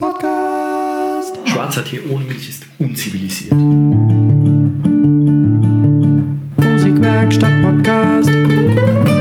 [0.00, 1.36] Podcast.
[1.44, 3.52] Schwarzer Tee ohne Milch ist unzivilisiert.
[6.56, 8.30] Musikwerkstatt Podcast.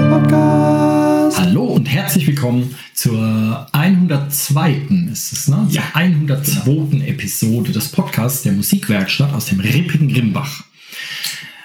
[0.09, 1.37] Podcast.
[1.37, 4.87] Hallo und herzlich willkommen zur 102.
[5.11, 5.67] ist es, ne?
[5.69, 5.81] Ja.
[5.81, 7.05] Zur 102.
[7.07, 10.63] Episode des Podcasts der Musikwerkstatt aus dem rippigen Grimbach.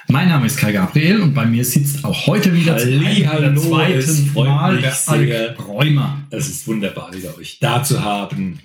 [0.09, 2.91] Mein Name ist Kai Gabriel und bei mir sitzt auch heute wieder zum
[3.29, 4.01] hallo, 102.
[4.33, 4.83] freut Mal
[5.25, 6.19] der Räumer.
[6.31, 8.59] Es ist wunderbar, wieder euch da zu haben.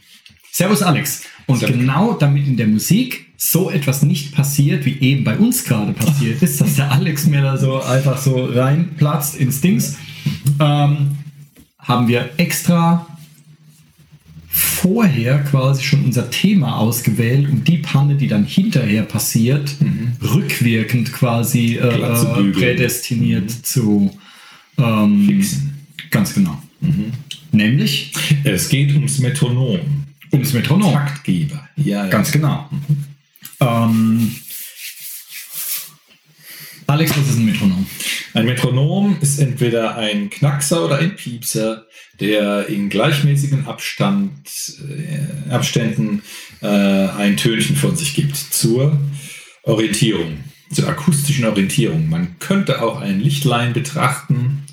[0.52, 1.24] Servus Alex.
[1.48, 1.78] Und Servus.
[1.78, 6.42] genau damit in der Musik so etwas nicht passiert, wie eben bei uns gerade passiert
[6.42, 9.98] ist, dass der Alex mir da so einfach so reinplatzt ins Dings,
[10.60, 11.12] ähm,
[11.80, 13.08] haben wir extra
[14.50, 19.76] vorher quasi schon unser Thema ausgewählt und die Panne, die dann hinterher passiert,
[20.22, 21.90] rückwirkend quasi Mhm.
[21.96, 24.12] Glatt zu äh, prädestiniert zu
[24.78, 25.74] ähm, Fixen.
[26.12, 26.62] Ganz genau.
[27.52, 28.12] Nämlich
[28.44, 29.80] Es geht ums Metronom.
[30.32, 30.94] Ums Metronom.
[30.94, 31.68] Taktgeber.
[31.76, 32.10] Ja, ja.
[32.10, 32.70] Ganz genau.
[33.60, 34.36] Ähm,
[36.88, 37.86] Alex, was ist ein Metronom?
[38.34, 41.86] Ein Metronom ist entweder ein Knackser oder ein Piepser,
[42.20, 44.32] der in gleichmäßigen Abstand,
[44.90, 46.24] äh, Abständen
[46.62, 49.00] äh, ein Tönchen von sich gibt zur
[49.64, 52.10] Orientierung, zur akustischen Orientierung.
[52.10, 54.64] Man könnte auch ein Lichtlein betrachten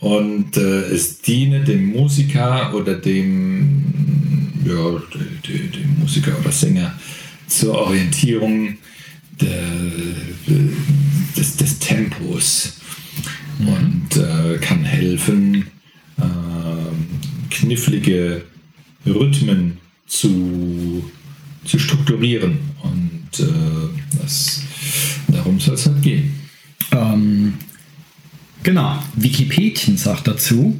[0.00, 6.98] und äh, es diene dem Musiker oder dem, ja, de, de, dem Musiker oder Sänger
[7.46, 8.76] zur Orientierung
[11.36, 12.74] des, des Tempos
[13.58, 15.66] und äh, kann helfen,
[16.18, 16.24] äh,
[17.50, 18.44] knifflige
[19.06, 21.10] Rhythmen zu,
[21.64, 22.58] zu strukturieren.
[22.82, 24.62] Und äh, das,
[25.28, 26.34] darum soll es halt gehen.
[26.92, 27.54] Ähm,
[28.62, 29.02] genau.
[29.16, 30.78] Wikipedia sagt dazu,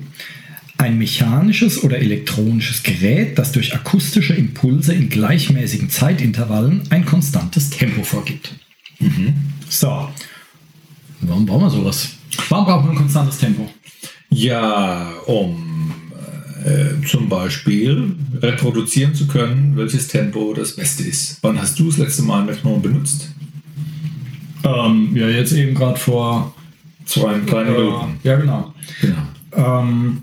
[0.78, 8.02] ein mechanisches oder elektronisches Gerät, das durch akustische Impulse in gleichmäßigen Zeitintervallen ein konstantes Tempo
[8.02, 8.54] vorgibt.
[9.68, 10.08] So.
[11.20, 12.10] Warum brauchen wir sowas?
[12.48, 13.68] Warum brauchen wir ein konstantes Tempo?
[14.30, 15.92] Ja, um
[16.64, 21.38] äh, zum Beispiel reproduzieren zu können, welches Tempo das Beste ist.
[21.42, 23.30] Wann hast du das letzte Mal ein Metronom benutzt?
[24.64, 26.54] Ähm, ja, jetzt eben gerade vor
[27.04, 28.18] Zwei, drei Minuten.
[28.22, 28.72] Ja, genau.
[29.00, 29.16] Genau.
[29.52, 30.22] Ähm,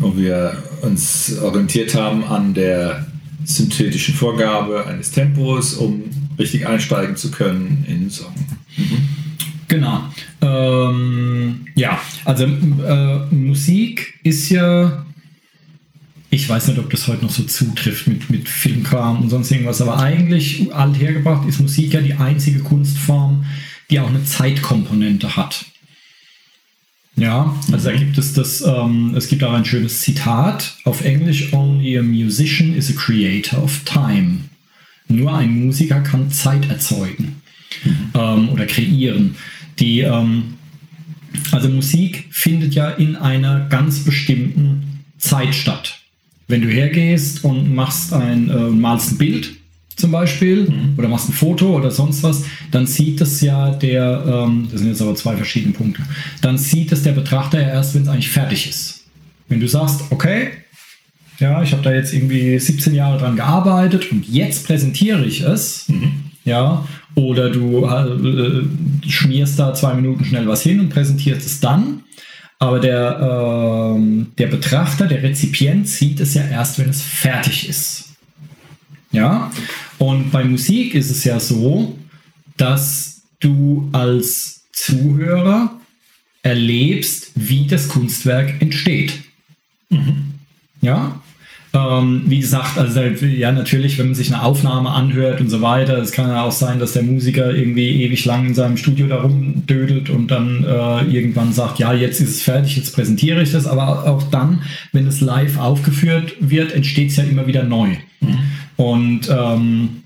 [0.00, 3.06] wo wir uns orientiert haben an der
[3.44, 6.04] synthetischen Vorgabe eines Tempos, um
[6.38, 8.34] richtig einsteigen zu können in den Song.
[9.68, 10.02] Genau.
[10.40, 15.04] Ähm, ja, also äh, Musik ist ja,
[16.30, 19.80] ich weiß nicht, ob das heute noch so zutrifft mit, mit Filmkram und sonst irgendwas,
[19.80, 23.44] aber eigentlich alt hergebracht ist Musik ja die einzige Kunstform,
[23.90, 25.66] die auch eine Zeitkomponente hat.
[27.20, 31.52] Ja, also da gibt es das, ähm, es gibt auch ein schönes Zitat auf Englisch,
[31.52, 34.38] Only a musician is a creator of time.
[35.06, 37.42] Nur ein Musiker kann Zeit erzeugen
[38.14, 39.36] ähm, oder kreieren.
[39.78, 40.54] Die, ähm,
[41.52, 45.98] also Musik findet ja in einer ganz bestimmten Zeit statt.
[46.48, 49.59] Wenn du hergehst und machst ein, äh, malst ein Bild
[50.00, 54.68] zum Beispiel oder machst ein Foto oder sonst was, dann sieht es ja der, ähm,
[54.70, 56.02] das sind jetzt aber zwei verschiedene Punkte,
[56.40, 59.04] dann sieht es der Betrachter ja erst, wenn es eigentlich fertig ist.
[59.48, 60.48] Wenn du sagst, okay,
[61.38, 65.86] ja, ich habe da jetzt irgendwie 17 Jahre dran gearbeitet und jetzt präsentiere ich es,
[66.44, 66.84] ja,
[67.14, 72.02] oder du äh, schmierst da zwei Minuten schnell was hin und präsentierst es dann,
[72.58, 78.09] aber der, ähm, der Betrachter, der Rezipient sieht es ja erst, wenn es fertig ist.
[79.12, 79.50] Ja,
[79.98, 81.98] und bei Musik ist es ja so,
[82.56, 85.80] dass du als Zuhörer
[86.42, 89.12] erlebst, wie das Kunstwerk entsteht.
[90.80, 91.20] Ja.
[91.72, 95.98] Ähm, wie gesagt, also ja, natürlich, wenn man sich eine Aufnahme anhört und so weiter,
[95.98, 99.20] es kann ja auch sein, dass der Musiker irgendwie ewig lang in seinem Studio da
[99.20, 103.66] rumdödelt und dann äh, irgendwann sagt, ja, jetzt ist es fertig, jetzt präsentiere ich das,
[103.66, 107.90] aber auch dann, wenn es live aufgeführt wird, entsteht es ja immer wieder neu.
[108.80, 110.04] Und ähm,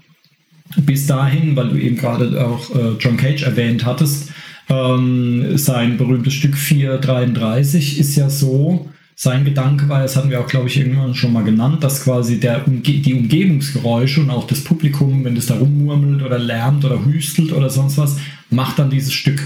[0.78, 4.30] bis dahin, weil du eben gerade auch äh, John Cage erwähnt hattest,
[4.68, 10.48] ähm, sein berühmtes Stück 433 ist ja so, sein Gedanke war, das hatten wir auch,
[10.48, 14.64] glaube ich, irgendwann schon mal genannt, dass quasi der Umge die Umgebungsgeräusche und auch das
[14.64, 18.16] Publikum, wenn es da rummurmelt oder lärmt oder hüstelt oder sonst was,
[18.50, 19.40] macht dann dieses Stück.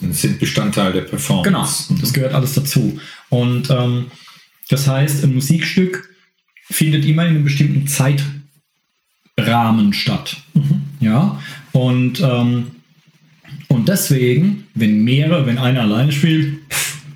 [0.00, 1.88] Das sind Bestandteil der Performance.
[1.88, 2.98] Genau, das gehört alles dazu.
[3.28, 4.06] Und ähm,
[4.70, 6.13] das heißt, ein Musikstück
[6.70, 10.36] findet immer in einem bestimmten Zeitrahmen statt.
[11.00, 11.40] Ja,
[11.72, 12.66] und, ähm,
[13.68, 16.58] und deswegen, wenn mehrere, wenn einer alleine spielt,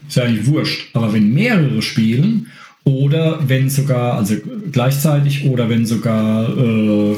[0.07, 0.95] ist ja eigentlich wurscht.
[0.95, 2.49] Aber wenn mehrere spielen
[2.85, 4.37] oder wenn sogar, also
[4.73, 7.17] gleichzeitig oder wenn sogar äh,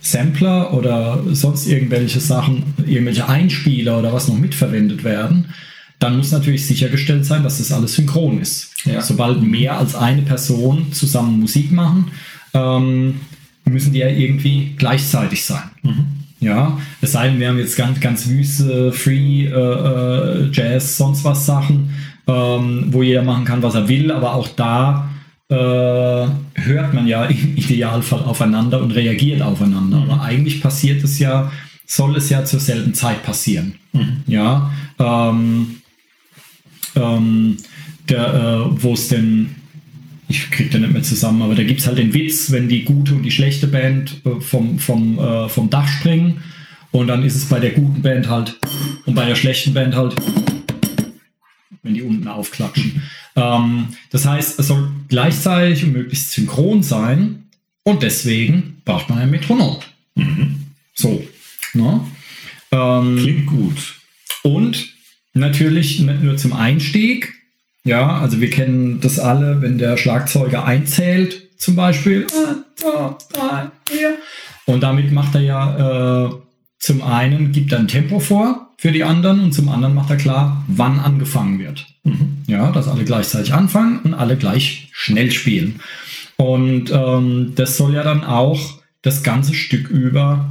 [0.00, 5.52] Sampler oder sonst irgendwelche Sachen, irgendwelche Einspieler oder was noch mitverwendet werden,
[6.00, 8.70] dann muss natürlich sichergestellt sein, dass das alles synchron ist.
[8.84, 9.00] Ja.
[9.02, 12.10] Sobald mehr als eine Person zusammen Musik machen,
[12.54, 13.20] ähm,
[13.64, 15.70] müssen die ja irgendwie gleichzeitig sein.
[15.82, 16.06] Mhm.
[16.40, 21.22] Ja, es sei denn, wir haben jetzt ganz, ganz wüste Free äh, äh, Jazz, sonst
[21.22, 21.90] was Sachen,
[22.26, 25.10] ähm, wo jeder machen kann, was er will, aber auch da
[25.50, 29.98] äh, hört man ja im Idealfall aufeinander und reagiert aufeinander.
[29.98, 30.10] Mhm.
[30.10, 31.52] Aber eigentlich passiert es ja,
[31.86, 33.74] soll es ja zur selben Zeit passieren.
[33.92, 34.22] Mhm.
[34.26, 35.79] Ja, ähm,
[36.96, 37.56] ähm,
[38.08, 39.56] äh, wo es denn
[40.30, 42.84] ich kriege den nicht mehr zusammen, aber da gibt es halt den Witz, wenn die
[42.84, 46.42] gute und die schlechte Band äh, vom, vom, äh, vom Dach springen
[46.92, 48.58] und dann ist es bei der guten Band halt
[49.06, 50.14] und bei der schlechten Band halt,
[51.82, 53.02] wenn die unten aufklatschen.
[53.34, 57.46] Ähm, das heißt, es soll gleichzeitig und möglichst synchron sein
[57.82, 59.78] und deswegen braucht man ein Metronom.
[60.14, 60.66] Mhm.
[60.94, 61.24] So.
[61.74, 62.00] Ne?
[62.70, 63.96] Ähm, Klingt gut.
[64.42, 64.88] Und
[65.32, 67.34] natürlich nicht nur zum Einstieg,
[67.84, 72.26] ja, also wir kennen das alle, wenn der Schlagzeuger einzählt, zum Beispiel.
[74.66, 76.30] Und damit macht er ja äh,
[76.78, 80.16] zum einen, gibt er ein Tempo vor für die anderen und zum anderen macht er
[80.16, 81.86] klar, wann angefangen wird.
[82.04, 82.38] Mhm.
[82.46, 85.80] Ja, dass alle gleichzeitig anfangen und alle gleich schnell spielen.
[86.36, 88.58] Und ähm, das soll ja dann auch
[89.02, 90.50] das ganze Stück über,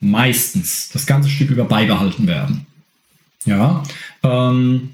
[0.00, 2.66] meistens, das ganze Stück über beibehalten werden.
[3.44, 3.82] Ja,
[4.22, 4.90] ähm,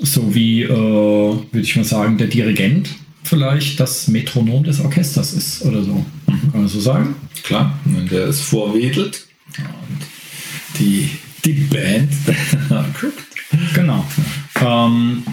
[0.00, 2.90] so wie, äh, würde ich mal sagen, der Dirigent
[3.22, 6.04] vielleicht das Metronom des Orchesters ist oder so.
[6.26, 6.52] Mhm.
[6.52, 7.14] Kann man so sagen?
[7.42, 9.26] Klar, wenn der es vorwedelt
[9.58, 11.10] und die,
[11.44, 12.12] die Band
[13.00, 13.14] guckt.
[13.74, 14.04] Genau.
[14.60, 15.24] Ähm,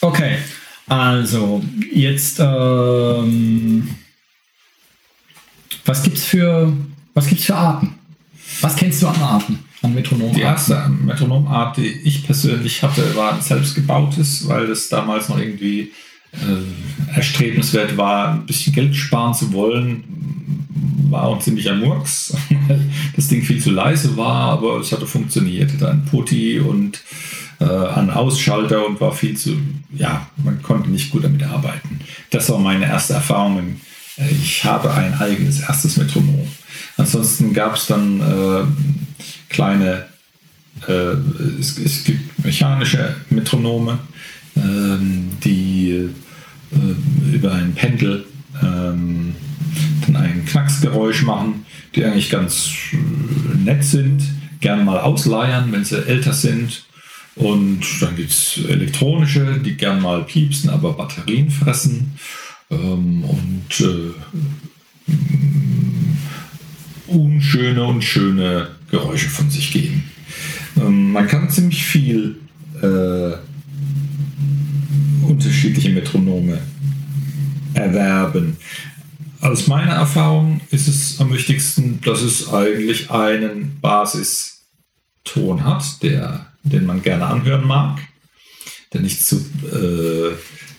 [0.00, 0.38] okay,
[0.86, 1.62] also
[1.92, 3.88] jetzt ähm,
[5.84, 6.72] was gibt's für
[7.14, 7.94] was gibt's für Arten?
[8.60, 9.58] Was kennst du an Arten?
[9.82, 10.32] An Metronom.
[10.32, 15.92] Die erste Metronomart, die ich persönlich hatte, war ein selbstgebautes, weil das damals noch irgendwie
[16.32, 20.04] äh, erstrebenswert war, ein bisschen Geld sparen zu wollen.
[21.10, 22.34] War auch ziemlich ein Murks,
[22.68, 22.80] weil
[23.16, 25.72] das Ding viel zu leise war, aber es hatte funktioniert.
[25.72, 27.02] Hatte ein Putti und
[27.60, 29.56] äh, einen Ausschalter und war viel zu,
[29.94, 32.00] ja, man konnte nicht gut damit arbeiten.
[32.30, 33.80] Das war meine erste Erfahrung.
[34.30, 36.46] Ich habe ein eigenes erstes Metronom.
[36.96, 38.64] Ansonsten gab es dann äh,
[39.52, 40.06] kleine,
[40.88, 40.92] äh,
[41.60, 43.98] es, es, gibt mechanische Metronome,
[44.56, 44.60] äh,
[45.44, 46.10] die
[46.72, 48.24] äh, über ein Pendel
[48.62, 49.34] ähm,
[50.06, 52.96] dann ein Knacksgeräusch machen, die eigentlich ganz äh,
[53.58, 54.22] nett sind,
[54.60, 56.84] gerne mal ausleiern, wenn sie älter sind.
[57.34, 62.12] Und dann gibt es elektronische, die gerne mal piepsen, aber Batterien fressen.
[62.70, 64.12] Ähm, und äh,
[67.12, 70.04] unschöne und schöne Geräusche von sich geben.
[70.76, 72.36] Ähm, man kann ziemlich viel
[72.80, 73.32] äh,
[75.26, 76.58] unterschiedliche Metronome
[77.74, 78.56] erwerben.
[79.40, 86.86] Aus meiner Erfahrung ist es am wichtigsten, dass es eigentlich einen Basiston hat, der, den
[86.86, 87.98] man gerne anhören mag,
[88.92, 90.36] der nicht zu, äh,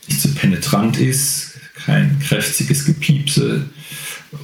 [0.08, 3.66] nicht zu penetrant ist, kein kräftiges Gepiepse,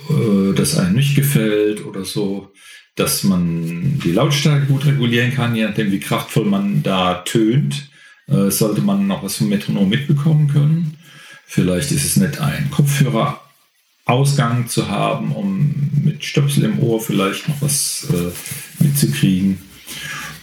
[0.10, 2.52] äh, das einem nicht gefällt oder so
[3.00, 7.90] dass man die Lautstärke gut regulieren kann, je nachdem, wie kraftvoll man da tönt.
[8.28, 10.98] Äh, sollte man noch was vom Metronom mitbekommen können.
[11.46, 17.62] Vielleicht ist es nett, einen Kopfhörerausgang zu haben, um mit Stöpsel im Ohr vielleicht noch
[17.62, 19.58] was äh, mitzukriegen.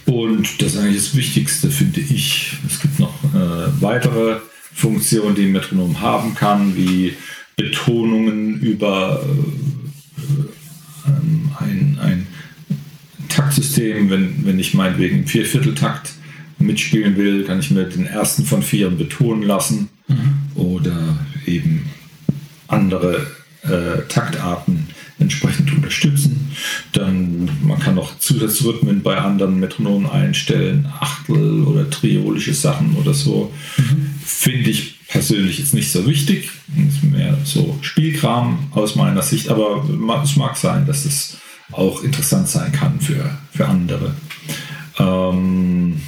[0.05, 2.53] Und das ist eigentlich das Wichtigste, finde ich.
[2.67, 4.39] Es gibt noch äh, weitere
[4.73, 7.13] Funktionen, die ein Metronom haben kann, wie
[7.57, 12.27] Betonungen über äh, ähm, ein, ein
[13.27, 16.13] Taktsystem, wenn, wenn ich meinetwegen im Viervierteltakt
[16.59, 20.37] mitspielen will, kann ich mir den ersten von vieren betonen lassen mhm.
[20.55, 21.89] oder eben
[22.67, 23.27] andere
[23.63, 24.87] äh, Taktarten
[25.19, 26.51] entsprechend unterstützen.
[26.93, 33.51] Dann man kann noch Zusatzrhythmen bei anderen Metronomen einstellen, Achtel oder triolische Sachen oder so.
[33.77, 34.16] Mhm.
[34.29, 36.49] Finde ich persönlich jetzt nicht so wichtig.
[36.67, 39.87] Das ist mehr so Spielkram aus meiner Sicht, aber
[40.21, 41.37] es mag sein, dass es
[41.71, 44.15] auch interessant sein kann für, für andere.
[44.99, 46.01] Ähm,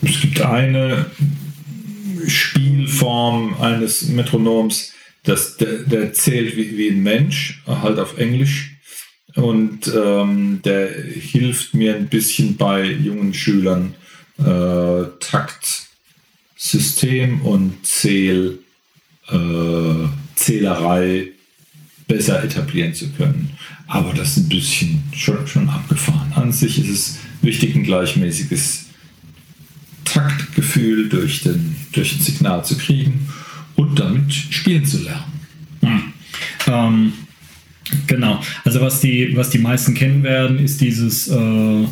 [0.00, 1.06] es gibt eine
[2.28, 4.92] Spielform eines Metronoms,
[5.24, 8.76] das, der, der zählt wie, wie, ein Mensch, halt auf Englisch.
[9.34, 13.94] Und ähm, der hilft mir ein bisschen bei jungen Schülern,
[14.38, 15.79] äh, Takt
[16.62, 18.58] System und Zähl,
[19.30, 21.28] äh, Zählerei
[22.06, 23.56] besser etablieren zu können.
[23.86, 26.30] Aber das ist ein bisschen schon, schon abgefahren.
[26.34, 28.84] An sich ist es wichtig, ein gleichmäßiges
[30.04, 33.26] Taktgefühl durch, den, durch ein Signal zu kriegen
[33.76, 35.32] und damit spielen zu lernen.
[35.80, 36.12] Hm.
[36.66, 37.12] Ähm,
[38.06, 38.42] genau.
[38.66, 41.86] Also was die, was die meisten kennen werden, ist dieses äh,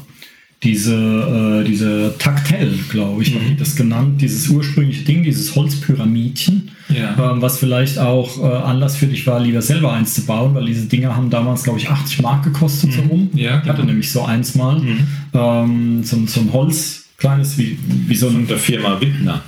[0.62, 3.56] diese, äh, diese Taktell, glaube ich, mhm.
[3.58, 7.32] das genannt, dieses ursprüngliche Ding, dieses Holzpyramidchen, ja.
[7.32, 10.66] ähm, was vielleicht auch äh, Anlass für dich war, lieber selber eins zu bauen, weil
[10.66, 12.94] diese Dinger haben damals, glaube ich, 80 Mark gekostet, mhm.
[12.94, 13.30] so rum.
[13.34, 15.06] Ja, ich hatte nämlich so eins mal, mhm.
[15.32, 18.34] ähm, so, so ein Holz, kleines, wie, wie so ein...
[18.34, 19.42] Von der Firma Wittner.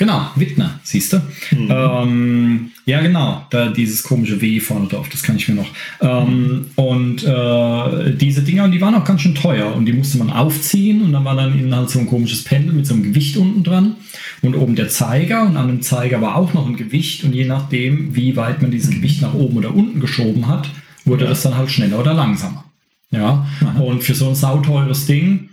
[0.00, 1.18] Genau, Wittner, siehst du?
[1.50, 1.68] Mhm.
[1.70, 5.68] Ähm, ja, genau, da dieses komische W vorne drauf, das kann ich mir noch.
[6.00, 10.16] Ähm, und äh, diese Dinger, und die waren auch ganz schön teuer und die musste
[10.16, 13.02] man aufziehen und dann war dann innen halt so ein komisches Pendel mit so einem
[13.02, 13.96] Gewicht unten dran
[14.40, 17.44] und oben der Zeiger und an dem Zeiger war auch noch ein Gewicht und je
[17.44, 18.94] nachdem, wie weit man dieses mhm.
[18.94, 20.70] Gewicht nach oben oder unten geschoben hat,
[21.04, 21.28] wurde ja.
[21.28, 22.64] das dann halt schneller oder langsamer.
[23.10, 23.80] Ja, Aha.
[23.80, 25.49] und für so ein sauteures Ding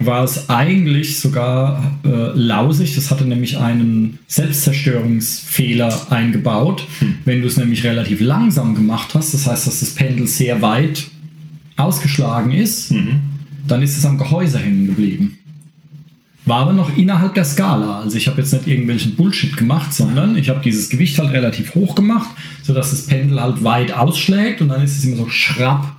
[0.00, 2.94] war es eigentlich sogar äh, lausig.
[2.94, 6.86] Das hatte nämlich einen Selbstzerstörungsfehler eingebaut.
[7.00, 7.18] Hm.
[7.24, 11.10] Wenn du es nämlich relativ langsam gemacht hast, das heißt, dass das Pendel sehr weit
[11.76, 13.20] ausgeschlagen ist, mhm.
[13.66, 15.38] dann ist es am Gehäuse hängen geblieben.
[16.46, 18.00] War aber noch innerhalb der Skala.
[18.00, 21.74] Also ich habe jetzt nicht irgendwelchen Bullshit gemacht, sondern ich habe dieses Gewicht halt relativ
[21.74, 22.30] hoch gemacht,
[22.62, 25.92] sodass das Pendel halt weit ausschlägt und dann ist es immer so schrapp,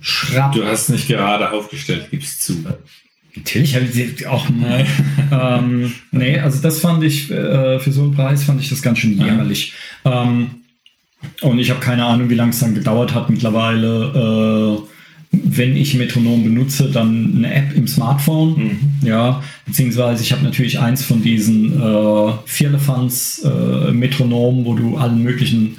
[0.00, 0.52] schrapp.
[0.52, 2.64] Du hast nicht gerade aufgestellt, gibst zu.
[3.34, 4.86] Natürlich habe ich sie auch mal.
[5.32, 8.98] ähm, nee, also das fand ich, äh, für so einen Preis fand ich das ganz
[8.98, 9.72] schön jämmerlich.
[10.04, 10.50] Ähm,
[11.40, 14.82] und ich habe keine Ahnung, wie lange es dann gedauert hat mittlerweile.
[14.82, 14.88] Äh,
[15.32, 18.50] wenn ich Metronom benutze, dann eine App im Smartphone.
[18.58, 19.06] Mhm.
[19.06, 25.22] Ja, beziehungsweise ich habe natürlich eins von diesen äh, Vierlefanz äh, Metronomen, wo du allen
[25.22, 25.76] möglichen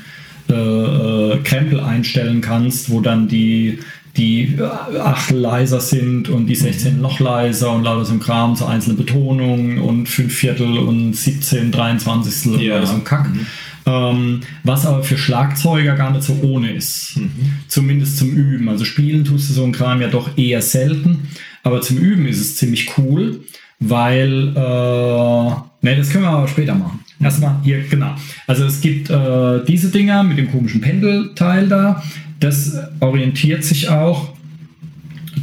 [0.49, 3.79] äh, äh, Krempel einstellen kannst, wo dann die
[4.17, 8.65] die 8 leiser sind und die 16 noch leiser und lauter so ein Kram, so
[8.65, 12.77] einzelne Betonungen und 5 Viertel und 17, 23 ja.
[12.77, 13.33] oder so ein Kack.
[13.33, 13.47] Mhm.
[13.85, 17.17] Ähm, was aber für Schlagzeuger gar nicht so ohne ist.
[17.17, 17.31] Mhm.
[17.67, 18.69] Zumindest zum Üben.
[18.69, 21.27] Also spielen tust du so ein Kram ja doch eher selten,
[21.63, 23.41] aber zum Üben ist es ziemlich cool,
[23.79, 25.49] weil, äh,
[25.81, 26.99] ne, das können wir aber später machen.
[27.17, 27.25] Mhm.
[27.25, 28.15] Erstmal hier, genau.
[28.47, 32.03] Also es gibt äh, diese Dinger mit dem komischen Pendelteil da
[32.43, 34.33] das orientiert sich auch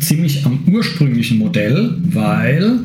[0.00, 2.80] ziemlich am ursprünglichen Modell, weil,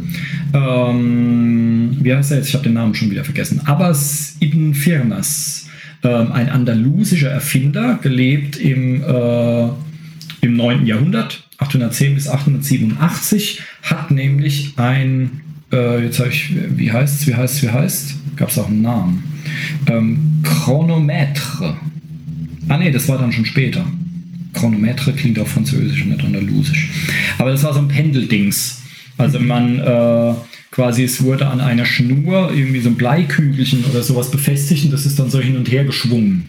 [0.54, 2.50] ähm, wie heißt er jetzt?
[2.50, 3.62] Ich habe den Namen schon wieder vergessen.
[3.66, 5.68] Abbas ibn Firnas,
[6.04, 9.68] ähm, ein andalusischer Erfinder, gelebt im, äh,
[10.42, 10.86] im 9.
[10.86, 15.42] Jahrhundert, 810 bis 887, hat nämlich ein,
[15.72, 18.68] äh, jetzt habe ich, wie heißt es, wie heißt es, wie heißt Gab es auch
[18.68, 19.24] einen Namen?
[19.88, 21.78] Ähm, Chronometre.
[22.68, 23.86] Ah ne, das war dann schon später.
[24.56, 26.90] Chronometre klingt auf Französisch und nicht Andalusisch.
[27.38, 28.82] Aber das war so ein Pendeldings.
[29.18, 30.34] Also man äh,
[30.72, 35.06] quasi, es wurde an einer Schnur irgendwie so ein Bleikügelchen oder sowas befestigt und das
[35.06, 36.48] ist dann so hin und her geschwungen.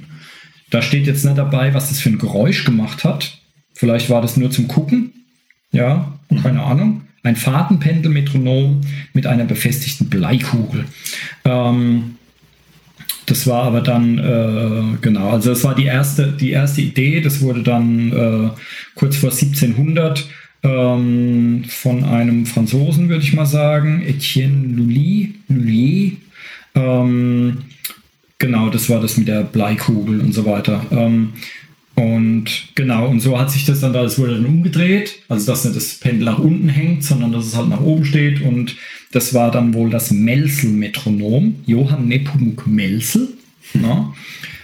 [0.70, 3.38] Da steht jetzt nicht dabei, was das für ein Geräusch gemacht hat.
[3.74, 5.12] Vielleicht war das nur zum Gucken.
[5.70, 7.02] Ja, keine Ahnung.
[7.22, 8.80] Ein Fahrtenpendelmetronom
[9.12, 10.86] mit einer befestigten Bleikugel.
[11.44, 12.16] Ähm,
[13.26, 17.40] das war aber dann, äh, genau, also das war die erste, die erste Idee, das
[17.40, 18.50] wurde dann äh,
[18.94, 20.26] kurz vor 1700
[20.62, 26.12] ähm, von einem Franzosen, würde ich mal sagen, Etienne Lully, Lullier.
[26.74, 27.58] Ähm,
[28.38, 30.84] genau, das war das mit der Bleikugel und so weiter.
[30.90, 31.32] Ähm,
[31.96, 35.64] und genau, und so hat sich das dann da, es wurde dann umgedreht, also dass
[35.64, 38.76] nicht das Pendel nach unten hängt, sondern dass es halt nach oben steht und
[39.12, 41.56] das war dann wohl das Melsel-Metronom.
[41.66, 43.28] Johann Nepomuk Melsel.
[43.74, 44.12] Ne?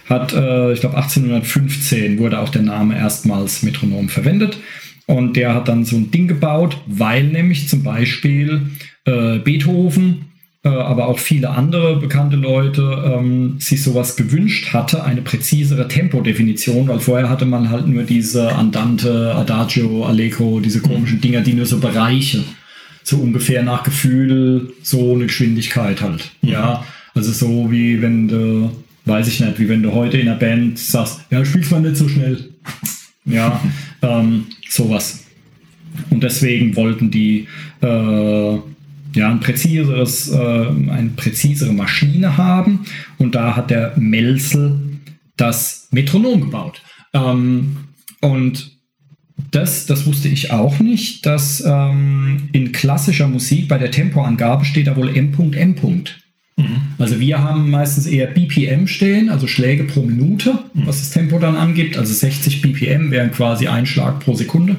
[0.07, 4.59] Hat, äh, ich glaube, 1815 wurde auch der Name erstmals Metronom verwendet.
[5.07, 8.63] Und der hat dann so ein Ding gebaut, weil nämlich zum Beispiel
[9.05, 10.27] äh, Beethoven,
[10.65, 16.89] äh, aber auch viele andere bekannte Leute ähm, sich sowas gewünscht hatte, eine präzisere Tempodefinition,
[16.89, 21.67] weil vorher hatte man halt nur diese Andante, Adagio, Allegro, diese komischen Dinger, die nur
[21.67, 22.45] so Bereiche
[23.03, 26.31] so ungefähr nach Gefühl so eine Geschwindigkeit halt.
[26.43, 26.49] Mhm.
[26.49, 28.71] Ja, also so wie wenn du,
[29.05, 31.97] weiß ich nicht, wie wenn du heute in einer Band sagst, ja, spielst mal nicht
[31.97, 32.51] so schnell.
[33.25, 33.63] Ja,
[34.03, 35.25] ähm, sowas.
[36.11, 37.47] Und deswegen wollten die
[37.81, 38.59] äh,
[39.15, 42.81] ja, ein präziseres, äh, eine präzisere Maschine haben.
[43.19, 44.79] Und da hat der Melsel
[45.37, 46.83] das Metronom gebaut.
[47.13, 47.77] Ähm,
[48.21, 48.72] und
[49.51, 54.87] das, das wusste ich auch nicht, dass ähm, in klassischer Musik bei der Tempoangabe steht
[54.87, 55.75] da wohl M.M.
[56.99, 61.57] Also wir haben meistens eher BPM stehen, also Schläge pro Minute, was das Tempo dann
[61.57, 61.97] angibt.
[61.97, 64.77] Also 60 BPM wären quasi ein Schlag pro Sekunde.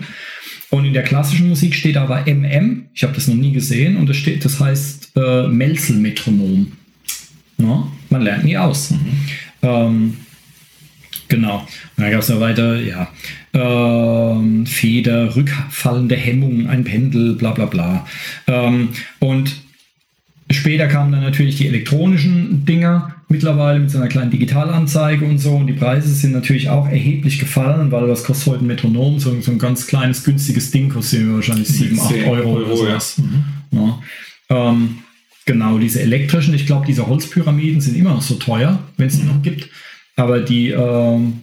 [0.69, 2.85] Und in der klassischen Musik steht aber MM.
[2.93, 6.71] Ich habe das noch nie gesehen und das steht, das heißt äh, Melzel-Metronom.
[7.57, 8.93] Ja, man lernt nie aus.
[9.61, 10.17] Ähm,
[11.27, 11.59] genau.
[11.59, 13.09] Und dann gab es noch weiter, ja,
[13.53, 18.07] ähm, Feder, rückfallende Hemmung, ein Pendel, bla bla bla.
[18.47, 18.89] Ähm,
[19.19, 19.63] und
[20.53, 25.55] Später kamen dann natürlich die elektronischen Dinger mittlerweile mit so einer kleinen Digitalanzeige und so.
[25.55, 29.19] Und die Preise sind natürlich auch erheblich gefallen, weil was kostet heute ein Metronom?
[29.19, 33.17] So, so ein ganz kleines, günstiges Ding kostet wahrscheinlich 7, 8 Euro, Euro oder sowas.
[33.17, 33.23] Ja.
[33.23, 33.99] Mhm.
[34.51, 34.69] Ja.
[34.69, 34.95] Ähm,
[35.45, 39.25] genau, diese elektrischen, ich glaube, diese Holzpyramiden sind immer noch so teuer, wenn es die
[39.25, 39.69] noch gibt.
[40.15, 41.41] Aber die ähm,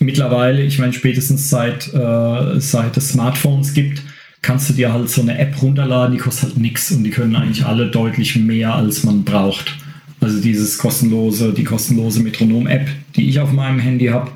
[0.00, 4.02] mittlerweile, ich meine, spätestens seit, äh, seit es Smartphones gibt,
[4.42, 7.36] kannst du dir halt so eine App runterladen, die kostet halt nichts und die können
[7.36, 9.76] eigentlich alle deutlich mehr, als man braucht.
[10.20, 14.30] Also dieses kostenlose, die kostenlose Metronom-App, die ich auf meinem Handy habe,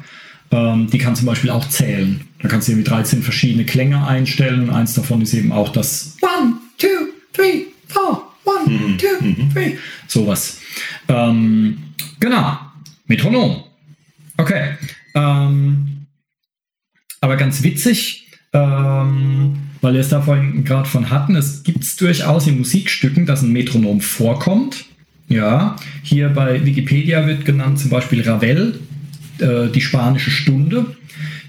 [0.50, 2.20] ähm, die kann zum Beispiel auch zählen.
[2.40, 6.16] Da kannst du irgendwie 13 verschiedene Klänge einstellen und eins davon ist eben auch das
[6.20, 6.88] One, two,
[7.32, 8.98] three, four, one, mhm.
[8.98, 9.52] two, mhm.
[9.52, 9.76] three.
[10.06, 10.58] Sowas.
[11.08, 11.78] Ähm,
[12.20, 12.58] genau.
[13.12, 13.64] Metronom.
[14.38, 14.70] Okay.
[15.14, 16.06] Ähm,
[17.20, 22.46] aber ganz witzig, ähm, weil wir es da vorhin gerade von hatten, es gibt durchaus
[22.46, 24.86] in Musikstücken, dass ein Metronom vorkommt.
[25.28, 28.80] Ja, hier bei Wikipedia wird genannt zum Beispiel Ravel,
[29.38, 30.96] äh, die spanische Stunde,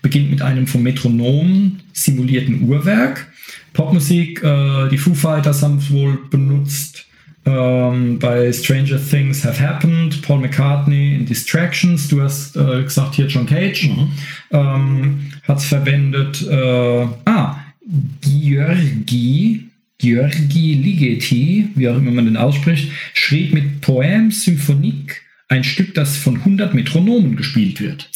[0.02, 3.32] beginnt mit einem vom Metronom simulierten Uhrwerk.
[3.72, 7.06] Popmusik, äh, die Foo Fighters haben es wohl benutzt.
[7.46, 13.28] Ähm, bei Stranger Things Have Happened, Paul McCartney in Distractions, du hast äh, gesagt hier
[13.28, 14.12] John Cage, mhm.
[14.52, 16.42] ähm, hat es verwendet.
[16.50, 17.60] Äh, ah,
[18.22, 25.94] Georgi, Georgi Ligeti, wie auch immer man den ausspricht, schrieb mit Poème Symphonique ein Stück,
[25.94, 28.10] das von 100 Metronomen gespielt wird.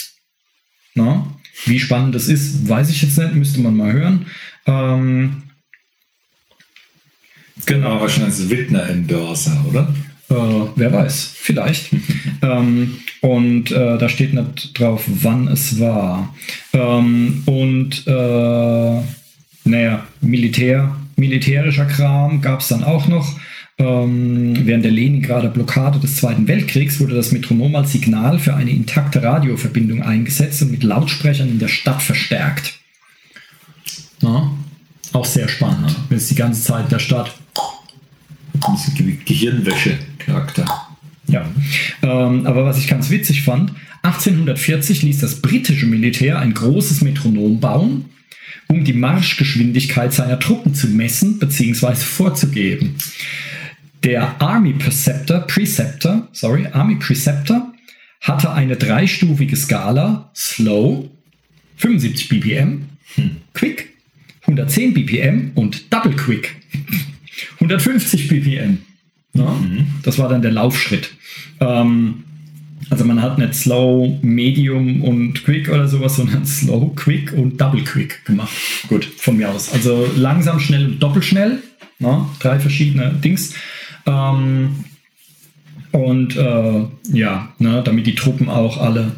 [0.95, 1.27] Na?
[1.65, 4.27] Wie spannend das ist, weiß ich jetzt nicht, müsste man mal hören.
[4.65, 5.43] Ähm,
[7.67, 9.93] genau, wahrscheinlich Wittner Endorser, oder?
[10.29, 11.91] Äh, wer weiß, vielleicht.
[12.41, 16.33] ähm, und äh, da steht nicht drauf, wann es war.
[16.73, 19.01] Ähm, und äh,
[19.63, 23.37] naja, Militär, militärischer Kram gab es dann auch noch.
[23.79, 28.71] Ähm, während der Leningrader Blockade des Zweiten Weltkriegs wurde das Metronom als Signal für eine
[28.71, 32.73] intakte Radioverbindung eingesetzt und mit Lautsprechern in der Stadt verstärkt.
[34.21, 34.51] Na,
[35.13, 37.35] auch sehr spannend, wenn es die ganze Zeit in der Stadt.
[39.25, 40.65] Gehirnwäsche-Charakter.
[41.27, 41.45] Ja,
[42.03, 47.59] ähm, aber was ich ganz witzig fand, 1840 ließ das britische Militär ein großes Metronom
[47.59, 48.05] bauen
[48.67, 51.95] um die Marschgeschwindigkeit seiner Truppen zu messen bzw.
[51.95, 52.95] vorzugeben.
[54.03, 57.73] Der Army Preceptor, Preceptor, sorry, Army Preceptor
[58.21, 61.09] hatte eine dreistufige Skala Slow,
[61.77, 63.37] 75 BPM, hm.
[63.53, 63.93] Quick,
[64.41, 66.55] 110 BPM und Double Quick,
[67.59, 68.79] 150 BPM.
[69.33, 69.87] Ja, mhm.
[70.03, 71.11] Das war dann der Laufschritt.
[71.59, 72.23] Ähm,
[72.89, 77.83] also man hat nicht Slow, Medium und Quick oder sowas, sondern Slow, Quick und Double
[77.83, 78.55] Quick gemacht.
[78.87, 79.73] Gut, von mir aus.
[79.73, 81.61] Also langsam, schnell und doppelschnell.
[81.99, 82.25] Ne?
[82.39, 83.53] Drei verschiedene Dings.
[84.05, 84.85] Ähm,
[85.91, 89.13] und äh, ja, ne, damit die Truppen auch alle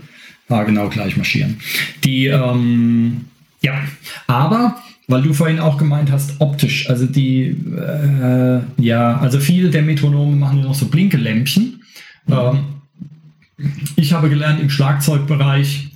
[0.48, 1.60] genau gleich marschieren.
[2.04, 3.26] Die, ähm,
[3.62, 3.84] ja,
[4.28, 9.82] aber weil du vorhin auch gemeint hast, optisch, also die, äh, ja, also viele der
[9.82, 11.82] Metronome machen ja noch so Blinkelämpchen.
[12.28, 12.34] Mhm.
[12.34, 12.60] Ähm,
[13.96, 15.90] ich habe gelernt, im Schlagzeugbereich,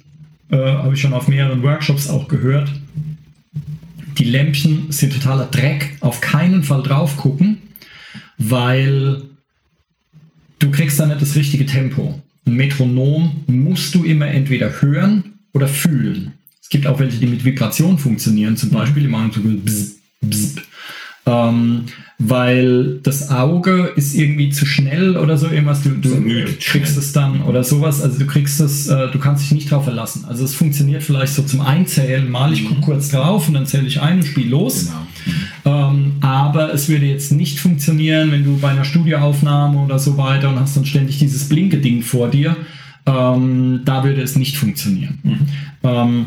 [0.50, 2.72] äh, habe ich schon auf mehreren Workshops auch gehört,
[4.18, 7.60] die Lämpchen sind totaler Dreck, auf keinen Fall drauf gucken,
[8.40, 9.22] weil
[10.58, 12.20] du kriegst da nicht das richtige Tempo.
[12.48, 16.34] Ein Metronom musst du immer entweder hören oder fühlen.
[16.74, 20.56] Es gibt auch welche, die mit Vibration funktionieren, zum Beispiel, die machen so bzz, bzz.
[21.28, 21.84] Ähm,
[22.18, 25.84] weil das Auge ist irgendwie zu schnell oder so irgendwas.
[25.84, 28.02] Du, du kriegst es dann oder sowas.
[28.02, 30.26] Also du kriegst es, äh, du kannst dich nicht drauf verlassen.
[30.28, 32.28] Also es funktioniert vielleicht so zum Einzählen.
[32.28, 32.86] Mal ich gucke mhm.
[32.86, 34.88] kurz drauf und dann zähle ich ein und spiele los.
[34.88, 35.86] Genau.
[35.92, 35.96] Mhm.
[35.96, 40.50] Ähm, aber es würde jetzt nicht funktionieren, wenn du bei einer Studioaufnahme oder so weiter
[40.50, 42.58] und hast dann ständig dieses blinke Ding vor dir.
[43.06, 45.20] Ähm, da würde es nicht funktionieren.
[45.84, 46.26] Mhm.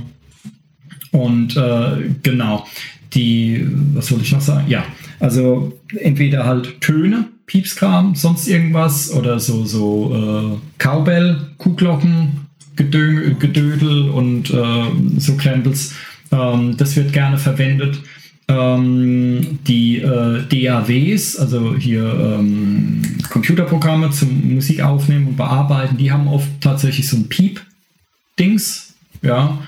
[1.17, 2.67] Und äh, genau
[3.15, 4.69] die, was soll ich noch sagen?
[4.69, 4.85] Ja,
[5.19, 14.11] also entweder halt Töne, Piepskram, sonst irgendwas oder so, so äh, Cowbell, Kuhglocken, Gedö Gedödel
[14.11, 14.85] und äh,
[15.17, 15.95] so Krempels.
[16.31, 18.01] Ähm, das wird gerne verwendet.
[18.49, 26.29] ähm, die äh, DAWs, also hier ähm, Computerprogramme zum Musik aufnehmen und bearbeiten, die haben
[26.29, 28.95] oft tatsächlich so ein Piep-Dings.
[29.23, 29.59] Ja.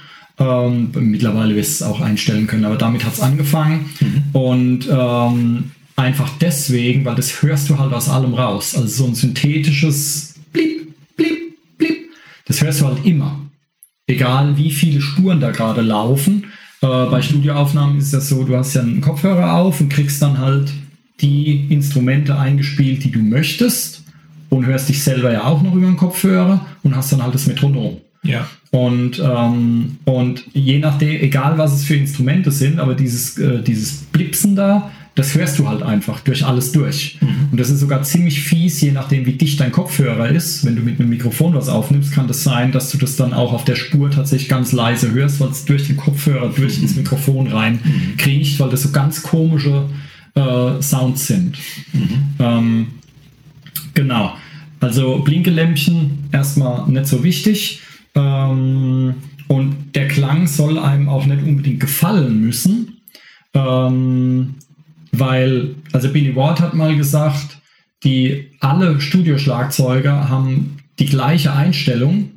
[0.40, 3.90] Ähm, mittlerweile wirst du es auch einstellen können, aber damit hat es angefangen.
[4.01, 4.22] Mhm.
[4.33, 8.77] Und ähm, einfach deswegen, weil das hörst du halt aus allem raus.
[8.77, 12.11] Also so ein synthetisches Blieb, Blieb, Blieb.
[12.46, 13.40] Das hörst du halt immer.
[14.07, 16.44] Egal wie viele Spuren da gerade laufen.
[16.81, 20.38] Äh, bei Studioaufnahmen ist das so, du hast ja einen Kopfhörer auf und kriegst dann
[20.38, 20.72] halt
[21.20, 24.05] die Instrumente eingespielt, die du möchtest
[24.51, 27.46] und hörst dich selber ja auch noch über den Kopfhörer und hast dann halt das
[27.46, 27.98] Metronom.
[28.22, 28.48] Ja.
[28.70, 34.02] Und, ähm, und je nachdem, egal was es für Instrumente sind, aber dieses, äh, dieses
[34.12, 37.18] Blipsen da, das hörst du halt einfach durch alles durch.
[37.20, 37.48] Mhm.
[37.50, 40.64] Und das ist sogar ziemlich fies, je nachdem, wie dicht dein Kopfhörer ist.
[40.64, 43.52] Wenn du mit einem Mikrofon was aufnimmst, kann das sein, dass du das dann auch
[43.52, 46.85] auf der Spur tatsächlich ganz leise hörst, weil es durch den Kopfhörer, durch mhm.
[46.85, 48.16] ins Mikrofon rein mhm.
[48.16, 49.87] kriecht, weil das so ganz komische
[50.35, 51.59] äh, Sounds sind.
[51.92, 52.11] Mhm.
[52.38, 52.87] Ähm,
[53.94, 54.35] genau.
[54.78, 57.81] Also Blinkelämpchen erstmal nicht so wichtig.
[58.18, 59.14] Ähm,
[59.46, 63.00] und der Klang soll einem auch nicht unbedingt gefallen müssen.
[63.54, 64.57] Ähm,
[65.12, 67.59] weil, also Billy Ward hat mal gesagt,
[68.04, 72.31] die alle Studioschlagzeuger haben die gleiche Einstellung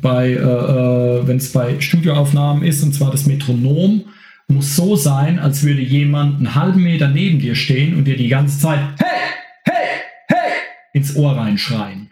[0.00, 4.04] bei, äh, äh, wenn es bei Studioaufnahmen ist, und zwar das Metronom
[4.46, 8.28] muss so sein, als würde jemand einen halben Meter neben dir stehen und dir die
[8.28, 9.30] ganze Zeit hey,
[9.64, 9.86] hey,
[10.28, 10.52] hey
[10.92, 12.10] ins Ohr reinschreien.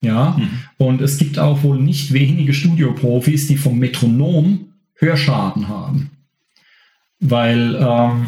[0.00, 0.60] Ja, mhm.
[0.86, 6.10] Und es gibt auch wohl nicht wenige Studioprofis, die vom Metronom Hörschaden haben.
[7.20, 8.26] Weil ähm,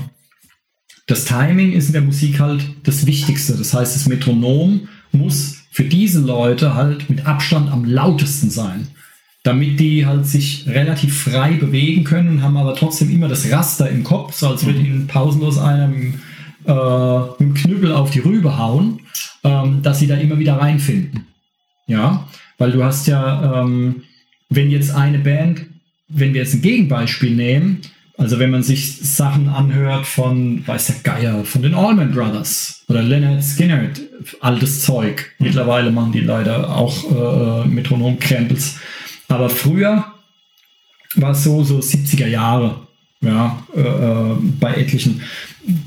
[1.06, 3.54] das Timing ist in der Musik halt das Wichtigste.
[3.56, 8.88] Das heißt, das Metronom muss für diese Leute halt mit Abstand am lautesten sein,
[9.42, 14.02] damit die halt sich relativ frei bewegen können, haben aber trotzdem immer das Raster im
[14.02, 16.14] Kopf, so als würde ihnen pausenlos einer mit,
[16.66, 19.00] äh, mit dem Knüppel auf die Rübe hauen,
[19.44, 21.26] ähm, dass sie da immer wieder reinfinden.
[21.86, 22.26] Ja,
[22.58, 24.02] weil du hast ja, ähm,
[24.48, 25.66] wenn jetzt eine Band,
[26.08, 27.80] wenn wir jetzt ein Gegenbeispiel nehmen,
[28.18, 33.02] also wenn man sich Sachen anhört von, weiß der Geier, von den Allman Brothers oder
[33.02, 33.90] Leonard Skinner,
[34.40, 35.32] altes Zeug.
[35.38, 38.78] Mittlerweile machen die leider auch äh, Metronom-Krempels.
[39.28, 40.06] Aber früher
[41.16, 42.86] war es so, so 70er Jahre,
[43.20, 45.20] ja, äh, äh, bei etlichen.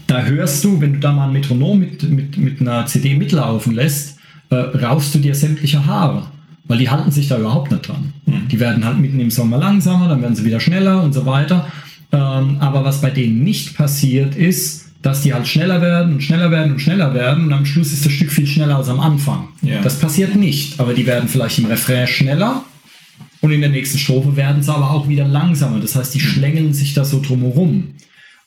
[0.05, 3.73] Da hörst du, wenn du da mal ein Metronom mit, mit, mit einer CD mitlaufen
[3.73, 6.27] lässt, äh, raufst du dir sämtliche Haare.
[6.69, 8.13] Weil die halten sich da überhaupt nicht dran.
[8.25, 8.47] Mhm.
[8.47, 11.67] Die werden halt mitten im Sommer langsamer, dann werden sie wieder schneller und so weiter.
[12.11, 16.51] Ähm, aber was bei denen nicht passiert ist, dass die halt schneller werden und schneller
[16.51, 19.49] werden und schneller werden und am Schluss ist das Stück viel schneller als am Anfang.
[19.61, 19.81] Ja.
[19.81, 22.63] Das passiert nicht, aber die werden vielleicht im Refrain schneller
[23.41, 25.79] und in der nächsten Strophe werden sie aber auch wieder langsamer.
[25.79, 26.23] Das heißt, die mhm.
[26.23, 27.95] schlängeln sich da so drumherum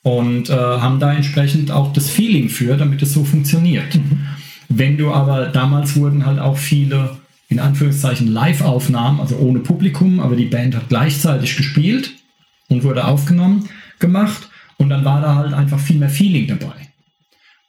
[0.03, 3.95] und äh, haben da entsprechend auch das Feeling für, damit es so funktioniert.
[3.95, 4.27] Mhm.
[4.69, 7.17] Wenn du aber, damals wurden halt auch viele,
[7.53, 12.11] in Anführungszeichen, Live-Aufnahmen, also ohne Publikum, aber die Band hat gleichzeitig gespielt
[12.67, 16.73] und wurde aufgenommen, gemacht und dann war da halt einfach viel mehr Feeling dabei.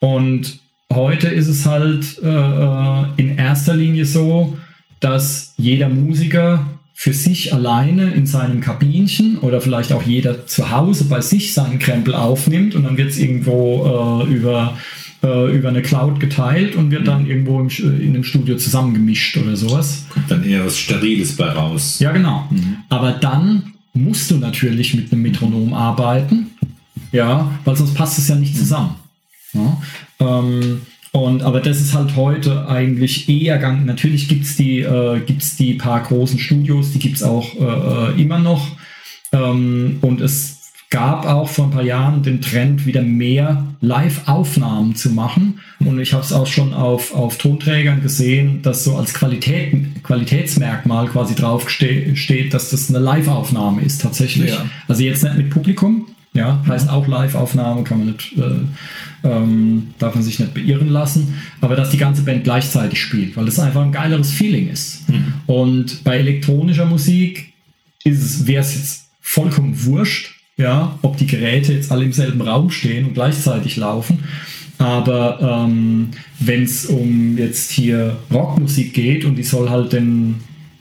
[0.01, 0.59] Und
[0.93, 4.57] heute ist es halt äh, äh, in erster Linie so,
[5.01, 11.05] dass jeder Musiker für sich alleine in seinem Kabinchen oder vielleicht auch jeder zu Hause
[11.05, 14.79] bei sich seinen Krempel aufnimmt und dann wird es irgendwo äh, über,
[15.25, 19.57] äh, über eine Cloud geteilt und wird dann irgendwo im, in dem Studio zusammengemischt oder
[19.57, 20.05] sowas.
[20.11, 21.99] Kommt dann eher was Steriles bei raus.
[21.99, 22.47] Ja, genau.
[22.51, 22.77] Mhm.
[22.91, 26.51] Aber dann musst du natürlich mit einem Metronom arbeiten,
[27.13, 28.97] ja, weil sonst passt es ja nicht zusammen.
[29.55, 29.83] Ja?
[30.21, 30.83] Ähm,
[31.13, 33.87] und, aber das ist halt heute eigentlich eher gang.
[33.87, 38.11] Natürlich gibt es die, äh, gibt's die paar großen Studios, die gibt es auch äh,
[38.11, 38.67] äh, immer noch.
[39.33, 40.54] Ähm, und es
[40.95, 45.59] gab auch vor ein paar Jahren den Trend, wieder mehr Live-Aufnahmen zu machen.
[45.81, 51.09] Und ich habe es auch schon auf, auf Tonträgern gesehen, dass so als Qualität, Qualitätsmerkmal
[51.09, 54.51] quasi drauf steht, dass das eine Live-Aufnahme ist tatsächlich.
[54.51, 54.67] Ja.
[54.87, 60.15] Also jetzt nicht mit Publikum, ja, heißt auch Live-Aufnahme, kann man nicht, äh, ähm, darf
[60.15, 63.83] man sich nicht beirren lassen, aber dass die ganze Band gleichzeitig spielt, weil das einfach
[63.83, 65.09] ein geileres Feeling ist.
[65.09, 65.35] Mhm.
[65.47, 67.53] Und bei elektronischer Musik
[68.05, 72.41] ist es, wäre es jetzt vollkommen wurscht, ja, ob die Geräte jetzt alle im selben
[72.41, 74.25] Raum stehen und gleichzeitig laufen.
[74.79, 80.37] Aber ähm, wenn es um jetzt hier Rockmusik geht und die soll halt den,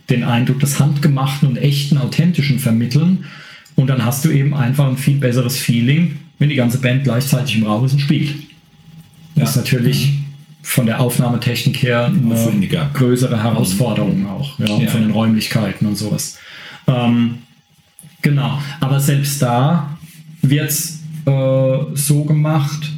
[0.10, 3.26] den Eindruck des Handgemachten und echten, authentischen vermitteln,
[3.76, 7.58] und dann hast du eben einfach ein viel besseres Feeling, wenn die ganze Band gleichzeitig
[7.58, 8.36] im Raum ist und spielt.
[9.36, 10.26] Das ist natürlich mhm.
[10.62, 14.90] von der Aufnahmetechnik her eine größere Herausforderung auch, ja, ja.
[14.90, 16.38] von den Räumlichkeiten und sowas.
[16.88, 17.40] Ähm,
[18.24, 19.98] Genau, aber selbst da
[20.42, 22.90] wird es äh, so gemacht,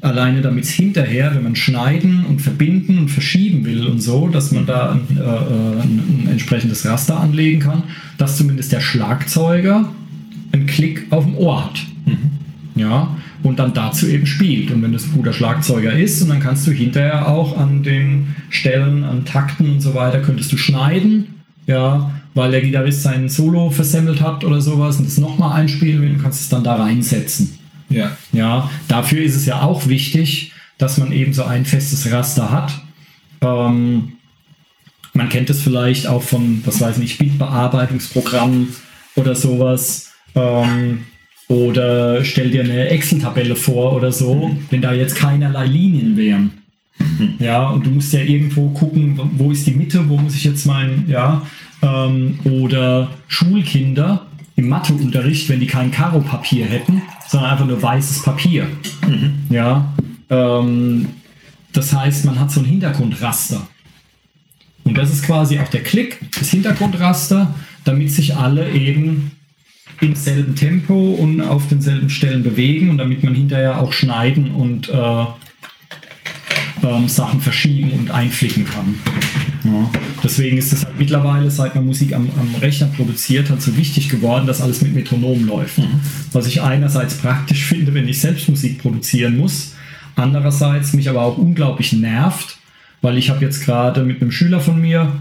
[0.00, 4.50] alleine damit es hinterher, wenn man schneiden und verbinden und verschieben will und so, dass
[4.50, 7.84] man da ein, äh, äh ein, ein entsprechendes Raster anlegen kann,
[8.18, 9.88] dass zumindest der Schlagzeuger
[10.50, 11.80] einen Klick auf dem Ohr hat.
[12.04, 12.30] Mhm.
[12.80, 14.72] Ja, und dann dazu eben spielt.
[14.72, 18.34] Und wenn das ein guter Schlagzeuger ist, und dann kannst du hinterher auch an den
[18.50, 21.26] Stellen, an Takten und so weiter, könntest du schneiden,
[21.66, 26.14] ja, weil der Gitarrist sein Solo versemmelt hat oder sowas und das nochmal einspielen will,
[26.14, 27.58] du kannst es dann da reinsetzen.
[27.88, 28.16] Ja.
[28.32, 32.80] Ja, dafür ist es ja auch wichtig, dass man eben so ein festes Raster hat.
[33.40, 34.12] Ähm,
[35.14, 38.68] man kennt es vielleicht auch von, was weiß ich, Bildbearbeitungsprogrammen
[39.16, 40.12] oder sowas.
[40.34, 41.04] Ähm,
[41.48, 46.52] oder stell dir eine Excel-Tabelle vor oder so, wenn da jetzt keinerlei Linien wären.
[47.38, 50.66] Ja, und du musst ja irgendwo gucken, wo ist die Mitte, wo muss ich jetzt
[50.66, 51.42] mein, ja,
[51.82, 58.66] ähm, oder Schulkinder im Matheunterricht, wenn die kein Karo-Papier hätten, sondern einfach nur weißes Papier.
[59.06, 59.34] Mhm.
[59.50, 59.92] Ja,
[60.30, 61.06] ähm,
[61.72, 63.66] das heißt, man hat so ein Hintergrundraster.
[64.84, 69.32] Und das ist quasi auch der Klick, das Hintergrundraster, damit sich alle eben
[70.00, 74.88] im selben Tempo und auf denselben Stellen bewegen und damit man hinterher auch schneiden und
[74.88, 75.24] äh,
[76.82, 78.94] ähm, Sachen verschieben und einflicken kann.
[79.64, 79.90] Ja.
[80.22, 84.08] Deswegen ist es halt mittlerweile, seit man Musik am, am, Rechner produziert hat, so wichtig
[84.08, 85.78] geworden, dass alles mit Metronom läuft.
[85.78, 86.00] Mhm.
[86.32, 89.74] Was ich einerseits praktisch finde, wenn ich selbst Musik produzieren muss,
[90.16, 92.58] andererseits mich aber auch unglaublich nervt,
[93.00, 95.12] weil ich habe jetzt gerade mit einem Schüler von mir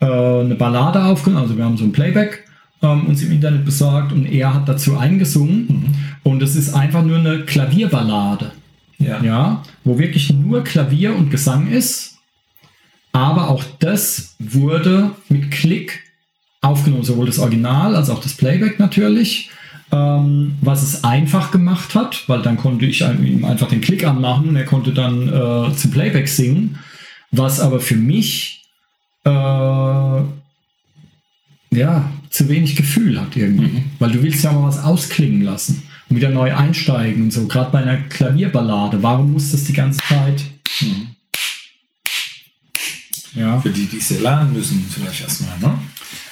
[0.00, 2.44] äh, eine Ballade aufgenommen, also wir haben so ein Playback
[2.82, 5.94] ähm, uns im Internet besorgt und er hat dazu eingesungen mhm.
[6.22, 8.52] und es ist einfach nur eine Klavierballade.
[8.98, 9.22] Ja.
[9.22, 9.62] ja.
[9.84, 12.18] Wo wirklich nur Klavier und Gesang ist.
[13.12, 16.02] Aber auch das wurde mit Klick
[16.62, 19.50] aufgenommen, sowohl das Original als auch das Playback natürlich.
[19.92, 24.48] Ähm, was es einfach gemacht hat, weil dann konnte ich ihm einfach den Klick anmachen
[24.48, 26.78] und er konnte dann äh, zum Playback singen.
[27.30, 28.64] Was aber für mich
[29.24, 30.24] äh, ja,
[32.30, 33.66] zu wenig Gefühl hat irgendwie.
[33.66, 33.84] Mhm.
[33.98, 37.46] Weil du willst ja mal was ausklingen lassen und wieder neu einsteigen und so.
[37.46, 39.02] Gerade bei einer Klavierballade.
[39.02, 40.42] Warum muss das die ganze Zeit?
[40.80, 41.08] Mhm.
[43.34, 43.60] Ja.
[43.60, 45.58] Für die, die es lernen müssen, vielleicht erstmal.
[45.58, 45.78] Ne?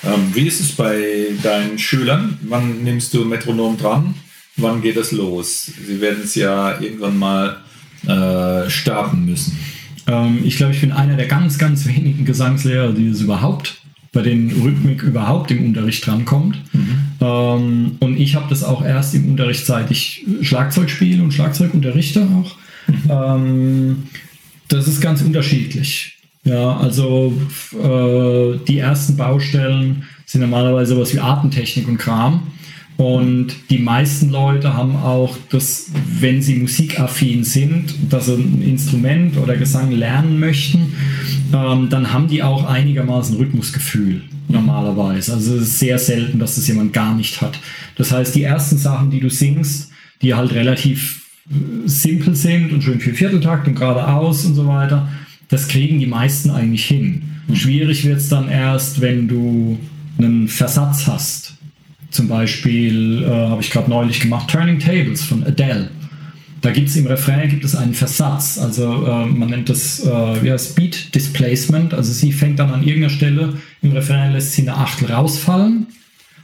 [0.05, 2.39] Ähm, wie ist es bei deinen Schülern?
[2.43, 4.15] Wann nimmst du Metronom dran?
[4.57, 5.71] Wann geht es los?
[5.87, 7.57] Sie werden es ja irgendwann mal
[8.07, 9.59] äh, starten müssen.
[10.07, 13.79] Ähm, ich glaube, ich bin einer der ganz, ganz wenigen Gesangslehrer, die es überhaupt
[14.13, 16.59] bei den Rhythmik überhaupt im Unterricht drankommt.
[16.75, 17.12] Mhm.
[17.23, 21.73] Ähm, und ich habe das auch erst im Unterricht, seit ich Schlagzeug spiele und Schlagzeug
[21.73, 22.57] unterrichte auch.
[22.89, 23.11] Mhm.
[23.11, 24.03] Ähm,
[24.69, 26.19] das ist ganz unterschiedlich.
[26.45, 27.33] Ja, also
[27.73, 32.43] äh, die ersten Baustellen sind normalerweise sowas wie Artentechnik und Kram.
[32.97, 39.37] Und die meisten Leute haben auch das, wenn sie musikaffin sind, dass sie ein Instrument
[39.39, 40.93] oder Gesang lernen möchten,
[41.53, 45.33] ähm, dann haben die auch einigermaßen Rhythmusgefühl normalerweise.
[45.33, 47.59] Also es ist sehr selten, dass das jemand gar nicht hat.
[47.97, 52.85] Das heißt, die ersten Sachen, die du singst, die halt relativ äh, simpel sind und
[52.85, 55.09] schön für Vierteltakt und geradeaus und so weiter,
[55.49, 57.23] das kriegen die meisten eigentlich hin.
[57.49, 57.57] Mhm.
[57.57, 59.79] Schwierig wird es dann erst, wenn du
[60.19, 61.55] einen Versatz hast
[62.13, 65.91] zum Beispiel äh, habe ich gerade neulich gemacht Turning Tables von Adele.
[66.61, 70.47] Da gibt es im Refrain gibt es einen Versatz, also äh, man nennt das äh,
[70.47, 71.93] ja, Speed Displacement.
[71.93, 75.89] Also sie fängt dann an irgendeiner Stelle im Refrain lässt sie eine Achtel rausfallen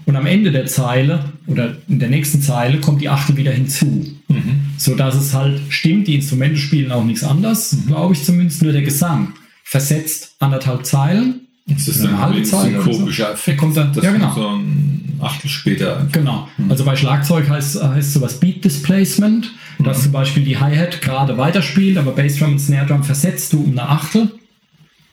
[0.07, 4.07] und am Ende der Zeile oder in der nächsten Zeile kommt die Achtel wieder hinzu,
[4.29, 4.61] mhm.
[4.79, 6.09] so dass es halt stimmt.
[6.09, 7.87] Die Instrumente spielen auch nichts anders, mhm.
[7.89, 8.63] glaube ich zumindest.
[8.63, 11.48] Nur der Gesang versetzt anderthalb Zeilen.
[11.69, 12.79] Das ist eine halbe Zeile.
[12.79, 13.59] Ein komischer Effekt.
[13.59, 14.35] Kommt dann, das ja, genau.
[14.35, 16.07] So ein Achtel später.
[16.13, 16.49] Genau.
[16.57, 16.71] Mhm.
[16.71, 20.03] Also bei Schlagzeug heißt, heißt sowas Beat Displacement, dass mhm.
[20.05, 23.89] zum Beispiel die Hi-Hat gerade weiterspielt, aber Bassdrum und Snare Drum versetzt du um eine
[23.89, 24.31] Achtel.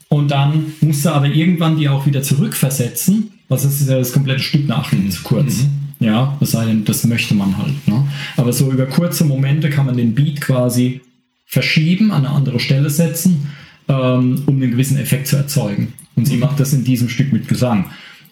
[0.08, 3.32] Und dann musst du aber irgendwann die auch wieder zurückversetzen.
[3.50, 5.12] Was ist ja das komplette Stück eine Achtel mhm.
[5.12, 5.64] zu kurz.
[5.64, 5.86] Mhm.
[6.00, 7.88] Ja, das sei denn, das möchte man halt.
[7.88, 8.08] Ne?
[8.38, 11.02] Aber so über kurze Momente kann man den Beat quasi
[11.46, 13.48] verschieben, an eine andere Stelle setzen,
[13.88, 15.94] ähm, um einen gewissen Effekt zu erzeugen.
[16.16, 16.42] Und sie mhm.
[16.42, 17.86] macht das in diesem Stück mit Gesang.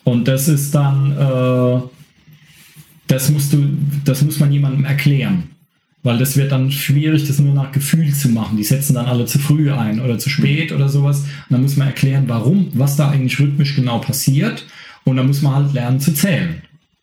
[0.03, 1.81] Und das ist dann, äh,
[3.07, 3.69] das musst du,
[4.05, 5.43] das muss man jemandem erklären.
[6.05, 8.57] Weil das wird dann schwierig, das nur nach Gefühl zu machen.
[8.57, 11.19] Die setzen dann alle zu früh ein oder zu spät oder sowas.
[11.19, 14.65] Und dann muss man erklären, warum, was da eigentlich rhythmisch genau passiert.
[15.05, 16.61] Und dann muss man halt lernen zu zählen.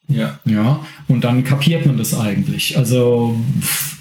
[0.08, 0.38] Ja.
[0.44, 0.84] Ja.
[1.08, 2.76] Und dann kapiert man das eigentlich.
[2.76, 3.96] Also, pff,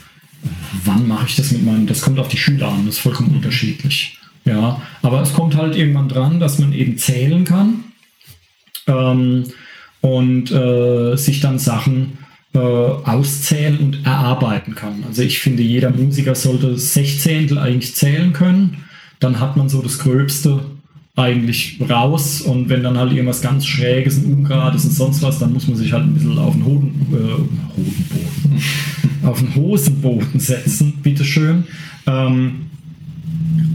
[0.84, 3.36] wann mache ich das mit meinen, das kommt auf die Schüler an, das ist vollkommen
[3.36, 4.19] unterschiedlich.
[4.50, 4.82] Ja.
[5.02, 7.84] Aber es kommt halt irgendwann dran, dass man eben zählen kann
[8.88, 9.46] ähm,
[10.02, 15.04] und äh, sich dann Sachen äh, äh, auszählen und erarbeiten kann.
[15.08, 18.86] Also ich finde, jeder Musiker sollte Sechzehntel eigentlich zählen können.
[19.20, 20.62] Dann hat man so das Gröbste
[21.16, 25.54] eigentlich raus und wenn dann halt irgendwas ganz Schräges und Ungerades und sonst was, dann
[25.54, 28.62] muss man sich halt ein bisschen auf den Hoden, äh, Hodenboden,
[29.24, 31.66] auf den Hosenboden setzen, bitteschön.
[32.08, 32.72] Ähm,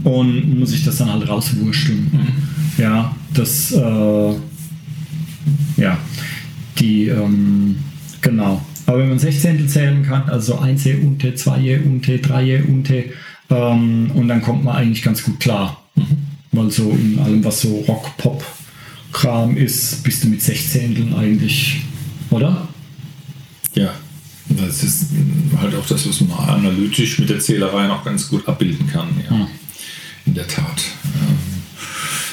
[0.03, 2.09] und muss ich das dann halt rauswurschteln.
[2.11, 2.81] Mhm.
[2.81, 4.33] Ja, das, äh,
[5.77, 5.97] ja,
[6.79, 7.77] die, ähm,
[8.21, 8.61] genau.
[8.85, 12.61] Aber wenn man Sechzehntel zählen kann, also 1 E Unte, 2 E Unte, 3 E
[12.61, 13.05] Unte,
[13.49, 15.83] ähm, und dann kommt man eigentlich ganz gut klar.
[15.95, 16.17] Mhm.
[16.51, 21.81] Weil so in allem, was so Rock-Pop-Kram ist, bist du mit Sechzehnteln eigentlich,
[22.29, 22.67] oder?
[23.73, 23.93] Ja,
[24.57, 25.07] das ist
[25.57, 29.09] halt auch das, was man analytisch mit der Zählerei noch ganz gut abbilden kann.
[29.29, 29.35] Ja.
[29.35, 29.47] Mhm.
[30.25, 30.81] In der Tat.
[31.03, 31.37] Ähm,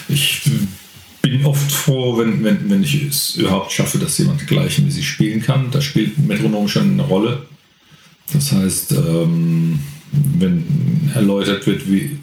[0.08, 0.42] ich
[1.22, 5.70] bin oft froh, wenn, wenn, wenn ich es überhaupt schaffe, dass jemand gleichmäßig spielen kann.
[5.70, 7.46] Da spielt Metronom schon eine Rolle.
[8.32, 9.78] Das heißt, ähm,
[10.38, 12.18] wenn erläutert wird, wie,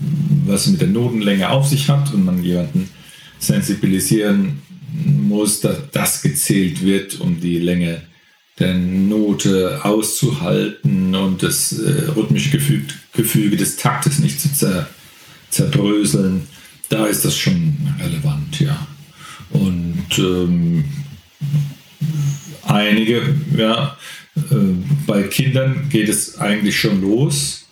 [0.45, 2.89] was mit der Notenlänge auf sich hat und man jemanden
[3.39, 4.61] sensibilisieren
[5.05, 8.01] muss, dass das gezählt wird, um die Länge
[8.59, 14.89] Note auszuhalten und das äh, rhythmische Gefüge, Gefüge, des Taktes nicht zu zer,
[15.49, 16.41] zerbröseln,
[16.89, 18.87] da ist das schon relevant, ja.
[19.51, 20.83] Und ähm,
[22.63, 23.21] einige,
[23.55, 23.97] ja,
[24.35, 24.55] äh,
[25.07, 27.67] bei Kindern geht es eigentlich schon los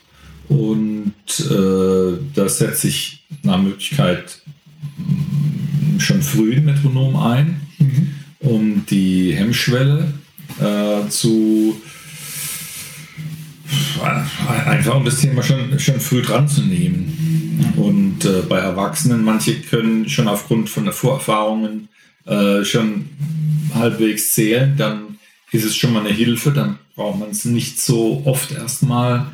[0.48, 4.42] und äh, da setze ich nach Möglichkeit
[4.98, 8.12] mm, schon früh ein Metronom ein, mhm.
[8.40, 10.14] um die Hemmschwelle
[10.60, 11.80] äh, zu
[14.66, 17.74] einfach um das Thema schon, schon früh dran zu nehmen.
[17.76, 21.90] Und äh, bei Erwachsenen, manche können schon aufgrund von Vorerfahrungen
[22.26, 23.10] äh, schon
[23.74, 25.18] halbwegs zählen, dann
[25.52, 29.28] ist es schon mal eine Hilfe, dann braucht man es nicht so oft erstmal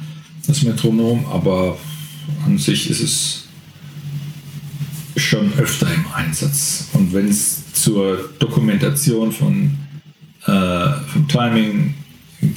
[0.48, 1.78] das Metronom, aber
[2.46, 3.48] an sich ist es
[5.16, 6.90] schon öfter im Einsatz.
[6.94, 9.78] Und wenn es zur Dokumentation von,
[10.46, 11.94] vom Timing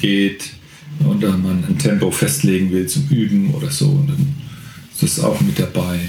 [0.00, 0.50] geht
[1.00, 4.34] und dann man ein Tempo festlegen will zum Üben oder so, dann
[4.92, 6.00] ist das auch mit dabei.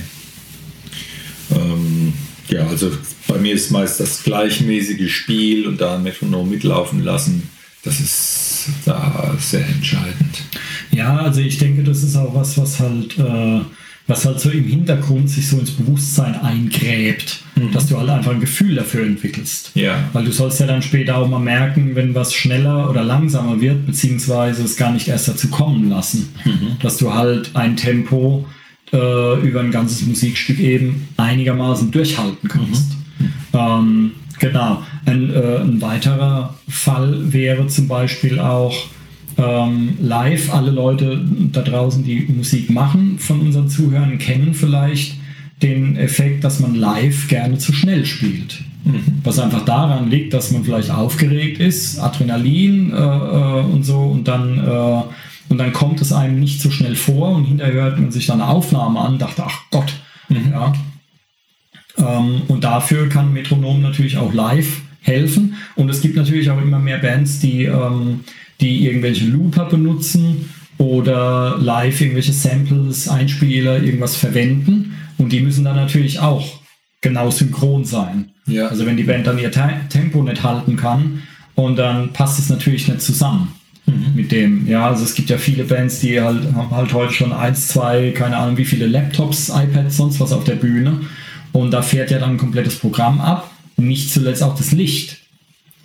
[1.51, 2.13] Ähm,
[2.49, 2.91] ja, also
[3.27, 7.43] bei mir ist meist das gleichmäßige Spiel und da ein Metronom mitlaufen lassen,
[7.83, 10.43] das ist da sehr entscheidend.
[10.91, 13.61] Ja, also ich denke, das ist auch was, was halt, äh,
[14.07, 17.71] was halt so im Hintergrund sich so ins Bewusstsein eingräbt, mhm.
[17.73, 19.71] dass du halt einfach ein Gefühl dafür entwickelst.
[19.75, 20.05] Ja.
[20.13, 23.85] Weil du sollst ja dann später auch mal merken, wenn was schneller oder langsamer wird,
[23.85, 26.77] beziehungsweise es gar nicht erst dazu kommen lassen, mhm.
[26.81, 28.45] dass du halt ein Tempo
[28.93, 32.91] äh, über ein ganzes Musikstück eben einigermaßen durchhalten kannst.
[33.19, 33.33] Mhm.
[33.53, 34.83] Ähm, genau.
[35.05, 38.73] Ein, äh, ein weiterer Fall wäre zum Beispiel auch,
[39.37, 40.53] ähm, live.
[40.53, 45.15] Alle Leute da draußen, die Musik machen, von unseren Zuhörern, kennen vielleicht
[45.61, 48.59] den Effekt, dass man live gerne zu schnell spielt.
[48.83, 49.01] Mhm.
[49.23, 54.27] Was einfach daran liegt, dass man vielleicht aufgeregt ist, Adrenalin äh, äh, und so und
[54.27, 55.01] dann, äh,
[55.49, 58.41] und dann kommt es einem nicht so schnell vor und hinterher hört man sich dann
[58.41, 59.93] eine Aufnahme an, dachte, ach Gott,
[60.29, 60.51] mhm.
[60.51, 60.73] ja.
[61.97, 65.55] Ähm, und dafür kann Metronom natürlich auch live helfen.
[65.75, 68.21] Und es gibt natürlich auch immer mehr Bands, die ähm,
[68.61, 74.95] die irgendwelche Looper benutzen oder live irgendwelche Samples, Einspieler, irgendwas verwenden.
[75.17, 76.59] Und die müssen dann natürlich auch
[77.01, 78.31] genau synchron sein.
[78.45, 78.67] Ja.
[78.67, 81.23] Also wenn die Band dann ihr Tempo nicht halten kann
[81.55, 83.53] und dann passt es natürlich nicht zusammen
[83.85, 84.15] mhm.
[84.15, 84.67] mit dem.
[84.67, 88.11] Ja, also es gibt ja viele Bands, die halt haben halt heute schon eins, zwei,
[88.11, 91.01] keine Ahnung wie viele Laptops, iPads, sonst was auf der Bühne.
[91.51, 93.51] Und da fährt ja dann ein komplettes Programm ab.
[93.77, 95.26] Nicht zuletzt auch das Licht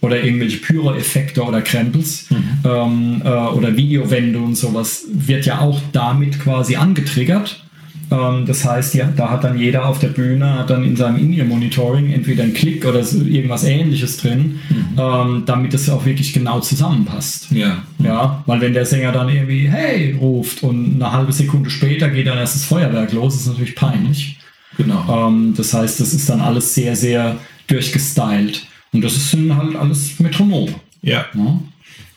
[0.03, 2.37] oder irgendwelche Pyro-Effekte oder Krempels mhm.
[2.65, 7.65] ähm, äh, oder Videowände und sowas wird ja auch damit quasi angetriggert.
[8.11, 11.19] Ähm, das heißt, ja, da hat dann jeder auf der Bühne hat dann in seinem
[11.19, 14.99] In-Ear-Monitoring entweder einen Klick oder so irgendwas ähnliches drin, mhm.
[14.99, 17.53] ähm, damit es auch wirklich genau zusammenpasst.
[17.53, 17.85] Ja.
[18.03, 18.43] ja.
[18.47, 22.39] Weil wenn der Sänger dann irgendwie Hey ruft und eine halbe Sekunde später geht dann
[22.39, 24.39] erst das Feuerwerk los, ist natürlich peinlich.
[24.77, 25.29] Genau.
[25.29, 27.37] Ähm, das heißt, das ist dann alles sehr, sehr
[27.69, 28.67] durchgestylt.
[28.93, 30.75] Und das sind halt alles Metronome.
[31.01, 31.27] Ja.
[31.35, 31.61] ja.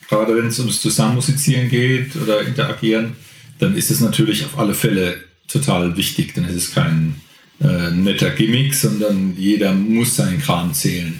[0.09, 3.13] Gerade wenn es ums Zusammenmusizieren geht oder interagieren,
[3.59, 5.15] dann ist es natürlich auf alle Fälle
[5.47, 6.35] total wichtig.
[6.35, 7.15] Dann ist es kein
[7.61, 11.19] äh, netter Gimmick, sondern jeder muss seinen Kram zählen.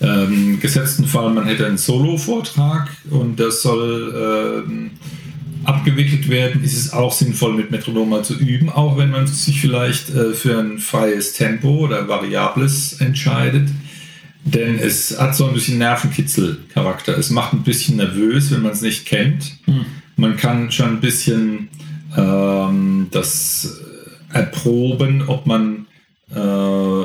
[0.00, 4.90] Ähm, gesetzten Fall, man hätte einen Solo-Vortrag und das soll ähm,
[5.64, 9.60] abgewickelt werden, ist es auch sinnvoll, mit Metronom mal zu üben, auch wenn man sich
[9.60, 13.68] vielleicht äh, für ein freies Tempo oder Variables entscheidet
[14.44, 17.16] Denn es hat so ein bisschen Nervenkitzel-Charakter.
[17.16, 19.56] Es macht ein bisschen nervös, wenn man es nicht kennt.
[19.64, 19.86] Hm.
[20.16, 21.68] Man kann schon ein bisschen
[22.16, 23.80] ähm, das
[24.30, 25.86] erproben, ob man
[26.30, 27.04] äh,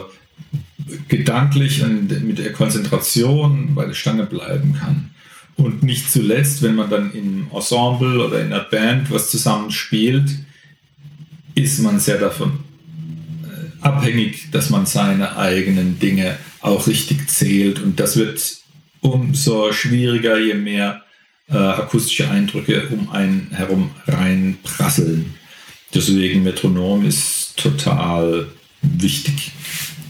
[1.08, 5.12] gedanklich und mit der Konzentration bei der Stange bleiben kann.
[5.56, 10.30] Und nicht zuletzt, wenn man dann im Ensemble oder in einer Band was zusammenspielt,
[11.56, 12.60] ist man sehr davon
[13.44, 17.82] äh, abhängig, dass man seine eigenen Dinge auch richtig zählt.
[17.82, 18.58] Und das wird
[19.02, 21.04] umso schwieriger, je mehr
[21.50, 25.34] äh, akustische Eindrücke um einen herum reinprasseln.
[25.94, 28.48] Deswegen Metronom ist total
[28.82, 29.52] wichtig.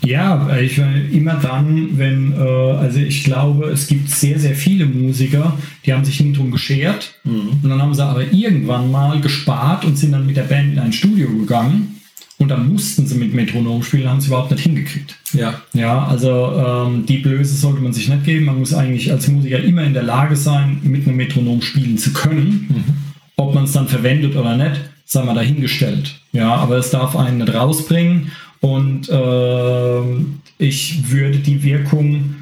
[0.04, 5.58] Ja, ich immer dann, wenn, äh, also ich glaube, es gibt sehr, sehr viele Musiker,
[5.86, 7.60] die haben sich nie drum geschert Mhm.
[7.62, 10.80] und dann haben sie aber irgendwann mal gespart und sind dann mit der Band in
[10.80, 11.99] ein Studio gegangen
[12.40, 15.16] und dann mussten sie mit Metronom spielen, haben sie überhaupt nicht hingekriegt.
[15.34, 15.62] Ja.
[15.74, 18.46] Ja, also ähm, die Blöße sollte man sich nicht geben.
[18.46, 22.14] Man muss eigentlich als Musiker immer in der Lage sein, mit einem Metronom spielen zu
[22.14, 23.04] können.
[23.36, 26.22] Ob man es dann verwendet oder nicht, sei mal dahingestellt.
[26.32, 28.32] Ja, aber es darf einen nicht rausbringen.
[28.62, 32.36] Und ähm, ich würde die Wirkung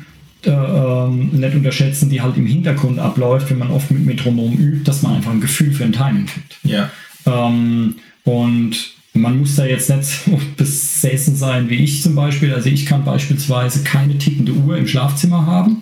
[0.46, 4.84] äh, ähm, nicht unterschätzen, die halt im Hintergrund abläuft, wenn man oft mit Metronom übt,
[4.84, 6.58] dass man einfach ein Gefühl für ein Timing kriegt.
[6.64, 6.92] Ja.
[7.26, 12.54] Ähm, und man muss da jetzt nicht so besessen sein wie ich zum Beispiel.
[12.54, 15.82] Also ich kann beispielsweise keine tickende Uhr im Schlafzimmer haben.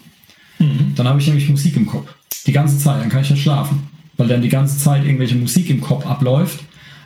[0.96, 2.14] Dann habe ich nämlich Musik im Kopf.
[2.48, 3.88] Die ganze Zeit, dann kann ich nicht schlafen.
[4.18, 6.62] Weil dann die ganze Zeit irgendwelche Musik im Kopf abläuft,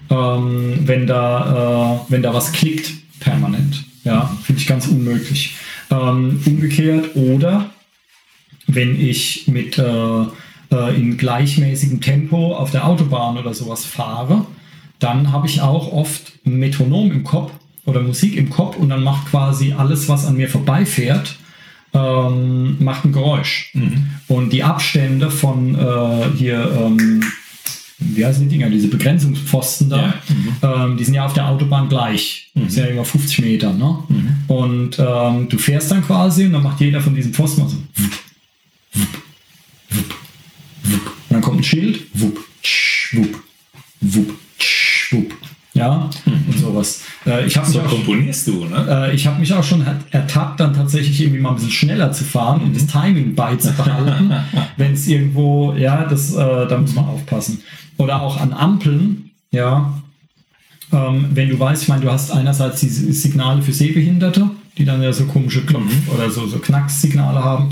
[0.10, 3.84] ähm, wenn, da, äh, wenn da was klickt permanent.
[4.04, 5.56] Ja, finde ich ganz unmöglich.
[5.90, 7.72] Ähm, umgekehrt oder
[8.68, 10.22] wenn ich mit äh,
[10.72, 14.46] äh, in gleichmäßigem Tempo auf der Autobahn oder sowas fahre,
[15.00, 17.52] dann habe ich auch oft ein Metronom im Kopf
[17.86, 21.38] oder Musik im Kopf und dann macht quasi alles, was an mir vorbeifährt,
[21.94, 23.74] ähm, macht ein Geräusch.
[24.28, 27.24] Und die Abstände von äh, hier, ähm,
[27.98, 30.14] wie heißen die Dinger, diese Begrenzungspfosten da,
[30.62, 32.52] ähm, die sind ja auf der Autobahn gleich.
[32.54, 33.74] Das sind ja immer 50 Meter.
[33.74, 33.98] Ne?
[34.48, 37.78] Und ähm, du fährst dann quasi und dann macht jeder von diesen Pfosten mal so.
[41.30, 43.44] Und dann kommt ein Schild, wupp, tsch, wupp,
[44.02, 44.40] wupp,
[45.12, 45.34] wupp.
[45.76, 47.04] Ja, und sowas.
[47.28, 48.86] Äh, ich habe mich, So auch- komponierst du, ne?
[49.12, 52.24] äh, ich hab mich auch schon ertappt, dann tatsächlich irgendwie mal ein bisschen schneller zu
[52.24, 54.34] fahren und das Timing beizubehalten.
[54.78, 57.62] Wenn es irgendwo, ja, das, äh, da muss man aufpassen.
[57.98, 59.94] Oder auch an Ampeln, ja,
[60.92, 65.04] ähm, wenn du weißt, ich meine, du hast einerseits diese Signale für Sehbehinderte, die dann
[65.04, 67.70] ja so komische Klopf- oder so, so Knackssignale haben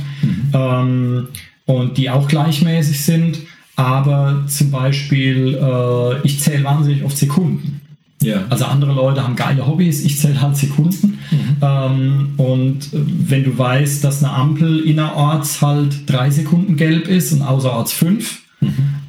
[0.53, 1.27] ähm,
[1.65, 3.39] und die auch gleichmäßig sind.
[3.77, 7.81] Aber zum Beispiel, äh, ich zähle wahnsinnig oft Sekunden.
[8.21, 8.45] Ja.
[8.49, 11.19] Also andere Leute haben geile Hobbys, ich zähle halt Sekunden.
[11.61, 17.41] Ähm, und wenn du weißt, dass eine Ampel innerorts halt drei Sekunden gelb ist und
[17.41, 18.41] außerorts fünf,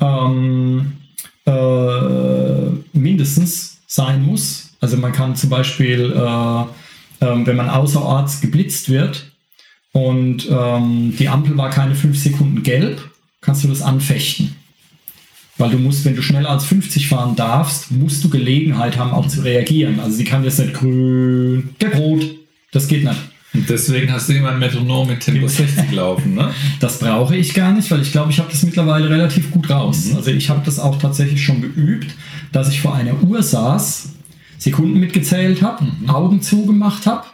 [0.01, 0.93] ähm,
[1.47, 4.71] äh, mindestens sein muss.
[4.81, 6.65] Also man kann zum Beispiel, äh,
[7.21, 9.33] ähm, wenn man außerorts geblitzt wird
[9.93, 13.11] und ähm, die Ampel war keine fünf Sekunden gelb,
[13.41, 14.55] kannst du das anfechten.
[15.59, 19.27] Weil du musst, wenn du schneller als 50 fahren darfst, musst du Gelegenheit haben, auch
[19.27, 19.99] zu reagieren.
[20.01, 22.25] Also sie kann jetzt nicht grün, gelb, rot.
[22.71, 23.19] Das geht nicht.
[23.55, 26.51] Und deswegen hast du immer ein Metronom mit Tempo 60 laufen, ne?
[26.81, 30.13] Das brauche ich gar nicht, weil ich glaube, ich habe das mittlerweile relativ gut raus.
[30.15, 32.15] Also ich habe das auch tatsächlich schon geübt,
[32.53, 34.11] dass ich vor einer Uhr saß,
[34.59, 37.25] Sekunden mitgezählt habe, Augen zugemacht habe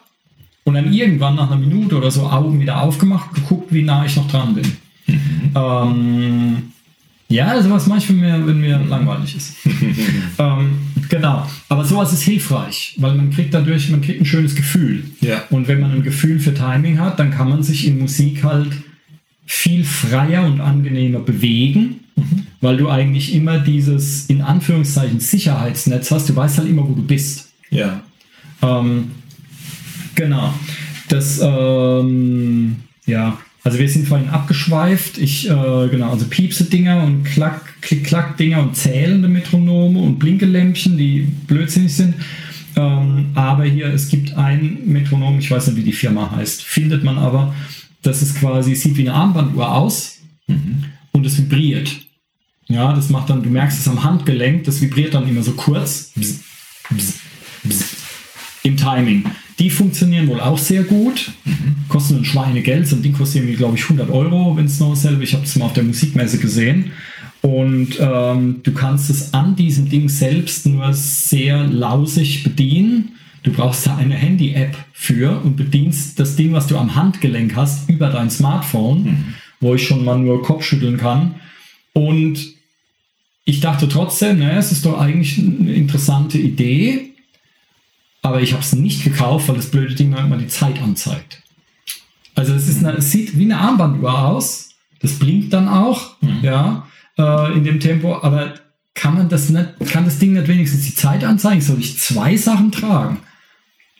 [0.62, 4.16] und dann irgendwann nach einer Minute oder so Augen wieder aufgemacht, geguckt, wie nah ich
[4.16, 4.72] noch dran bin.
[5.54, 6.72] Ähm,
[7.28, 9.54] ja, also was mache ich, wenn mir, wenn mir langweilig ist.
[10.38, 11.48] ähm, genau.
[11.68, 15.04] Aber sowas ist hilfreich, weil man kriegt dadurch, man kriegt ein schönes Gefühl.
[15.20, 15.42] Ja.
[15.50, 18.72] Und wenn man ein Gefühl für Timing hat, dann kann man sich in Musik halt
[19.46, 22.00] viel freier und angenehmer bewegen,
[22.60, 26.28] weil du eigentlich immer dieses, in Anführungszeichen, Sicherheitsnetz hast.
[26.28, 27.52] Du weißt halt immer, wo du bist.
[27.70, 28.02] Ja.
[28.62, 29.10] Ähm,
[30.14, 30.52] genau.
[31.08, 35.16] Das, ähm, ja, also wir sind vorhin abgeschweift.
[35.16, 41.94] Ich, äh, genau, also Piepse-Dinger und Klack, Klick-Klack-Dinger und zählende Metronome und Blinkelämpchen, die blödsinnig
[41.94, 42.14] sind.
[42.76, 47.04] Ähm, aber hier, es gibt ein Metronom, ich weiß nicht, wie die Firma heißt, findet
[47.04, 47.54] man aber.
[48.02, 50.18] Das ist quasi, sieht wie eine Armbanduhr aus
[51.12, 51.90] und es vibriert.
[52.66, 56.12] Ja, das macht dann, du merkst es am Handgelenk, das vibriert dann immer so kurz.
[56.14, 56.40] Bzz,
[56.90, 57.14] bzz,
[57.62, 57.96] bzz,
[58.62, 59.24] Im Timing.
[59.58, 61.32] Die funktionieren wohl auch sehr gut.
[61.88, 62.88] Kosten ein Schweinegeld.
[62.88, 65.44] So ein Ding kostet irgendwie, glaube ich, 100 Euro, wenn es noch dasselbe Ich habe
[65.44, 66.90] es mal auf der Musikmesse gesehen.
[67.40, 73.12] Und ähm, du kannst es an diesem Ding selbst nur sehr lausig bedienen.
[73.42, 77.90] Du brauchst da eine Handy-App für und bedienst das Ding, was du am Handgelenk hast,
[77.90, 79.24] über dein Smartphone, mhm.
[79.60, 81.34] wo ich schon mal nur Kopfschütteln kann.
[81.92, 82.38] Und
[83.44, 87.13] ich dachte trotzdem, ne, es ist doch eigentlich eine interessante Idee,
[88.24, 91.42] aber ich habe es nicht gekauft, weil das blöde Ding halt mal die Zeit anzeigt.
[92.34, 94.70] Also es, ist eine, es sieht wie eine Armbanduhr aus,
[95.00, 96.38] das blinkt dann auch, mhm.
[96.42, 96.86] ja,
[97.18, 98.54] äh, in dem Tempo, aber
[98.94, 101.60] kann man das nicht, kann das Ding nicht wenigstens die Zeit anzeigen?
[101.60, 103.18] Soll ich zwei Sachen tragen?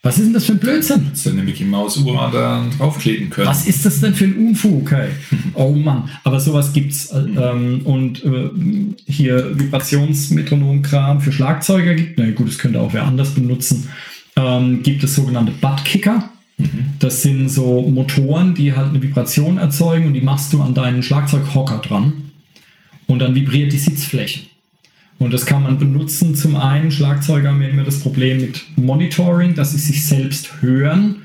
[0.02, 1.04] Was ist denn das für ein Blödsinn?
[1.04, 3.48] Hättest du eine Mickey Maus Uhr da draufkleben können.
[3.48, 4.90] Was ist das denn für ein Unfug?
[4.90, 5.10] Hey?
[5.54, 7.06] oh Mann, aber sowas gibt's.
[7.06, 7.38] Äh, mhm.
[7.38, 8.50] Ähm, und äh,
[9.06, 13.90] hier Vibrationsmetronom-Kram für Schlagzeuger gibt, na gut, das könnte auch wer anders benutzen,
[14.36, 16.30] ähm, gibt es sogenannte Buttkicker.
[16.58, 16.86] Mhm.
[16.98, 21.02] Das sind so Motoren, die halt eine Vibration erzeugen und die machst du an deinen
[21.02, 22.12] Schlagzeughocker dran.
[23.06, 24.40] Und dann vibriert die Sitzfläche.
[25.18, 26.34] Und das kann man benutzen.
[26.34, 31.16] Zum einen, Schlagzeuger haben immer das Problem mit Monitoring, dass sie sich selbst hören,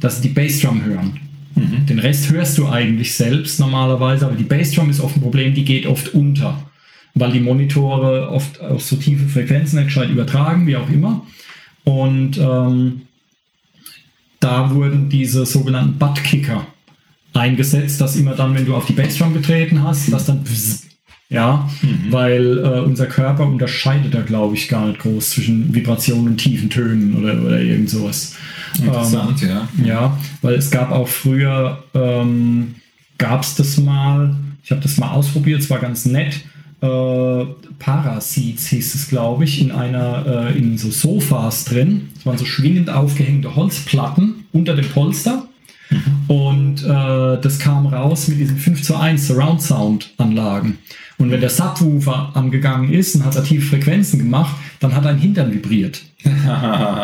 [0.00, 1.20] dass sie die Bassdrum hören.
[1.54, 1.86] Mhm.
[1.86, 5.64] Den Rest hörst du eigentlich selbst normalerweise, aber die Bassdrum ist oft ein Problem, die
[5.64, 6.62] geht oft unter,
[7.14, 11.24] weil die Monitore oft auf so tiefe Frequenzen nicht gescheit übertragen, wie auch immer.
[11.86, 13.02] Und ähm,
[14.40, 16.66] da wurden diese sogenannten Buttkicker
[17.32, 20.44] eingesetzt, dass immer dann, wenn du auf die Bassdrum getreten hast, dass dann
[21.28, 22.12] ja, mhm.
[22.12, 26.70] weil äh, unser Körper unterscheidet da, glaube ich, gar nicht groß zwischen Vibrationen und tiefen
[26.70, 28.36] Tönen oder, oder irgend sowas.
[28.78, 29.68] Interessant, ähm, ja.
[29.84, 32.76] Ja, weil es gab auch früher, ähm,
[33.18, 36.44] gab es das mal, ich habe das mal ausprobiert, es war ganz nett.
[36.80, 37.44] Äh,
[37.78, 42.08] Paraseats hieß es, glaube ich, in einer, äh, in so Sofas drin.
[42.18, 45.48] Es waren so schwingend aufgehängte Holzplatten unter dem Polster.
[46.26, 50.78] Und äh, das kam raus mit diesen 5 zu 1 Surround Sound Anlagen.
[51.18, 55.18] Und wenn der Subwoofer angegangen ist und hat da tiefe Frequenzen gemacht, dann hat ein
[55.18, 56.02] Hintern vibriert.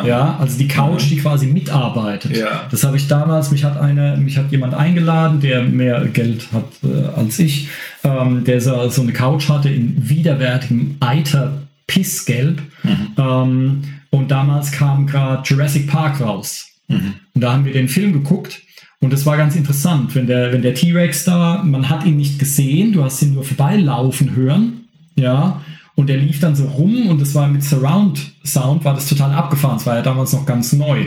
[0.06, 2.36] ja, also die Couch, die quasi mitarbeitet.
[2.36, 2.66] Ja.
[2.70, 6.64] Das habe ich damals, mich hat eine, mich hat jemand eingeladen, der mehr Geld hat
[6.82, 7.68] äh, als ich,
[8.04, 12.60] ähm, der so, so, eine Couch hatte in widerwärtigem Eiter Pissgelb.
[12.82, 13.08] Mhm.
[13.18, 16.66] Ähm, und damals kam gerade Jurassic Park raus.
[16.88, 17.14] Mhm.
[17.34, 18.60] Und da haben wir den Film geguckt
[19.02, 22.38] und das war ganz interessant, wenn der, wenn der T-Rex da, man hat ihn nicht
[22.38, 24.84] gesehen, du hast ihn nur vorbeilaufen hören,
[25.16, 25.60] ja,
[25.94, 29.32] und der lief dann so rum und das war mit Surround Sound, war das total
[29.32, 31.06] abgefahren, es war ja damals noch ganz neu.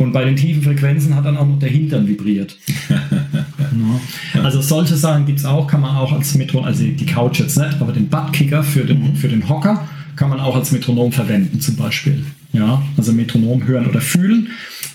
[0.00, 2.56] Und bei den tiefen Frequenzen hat dann auch noch der Hintern vibriert.
[2.88, 4.42] ja.
[4.42, 7.58] Also solche Sachen gibt es auch, kann man auch als Metronom, also die Couch jetzt
[7.58, 9.16] nicht, aber den Buttkicker für den, mhm.
[9.16, 12.24] für den Hocker kann man auch als Metronom verwenden zum Beispiel.
[12.52, 14.50] Ja, also Metronom hören oder fühlen.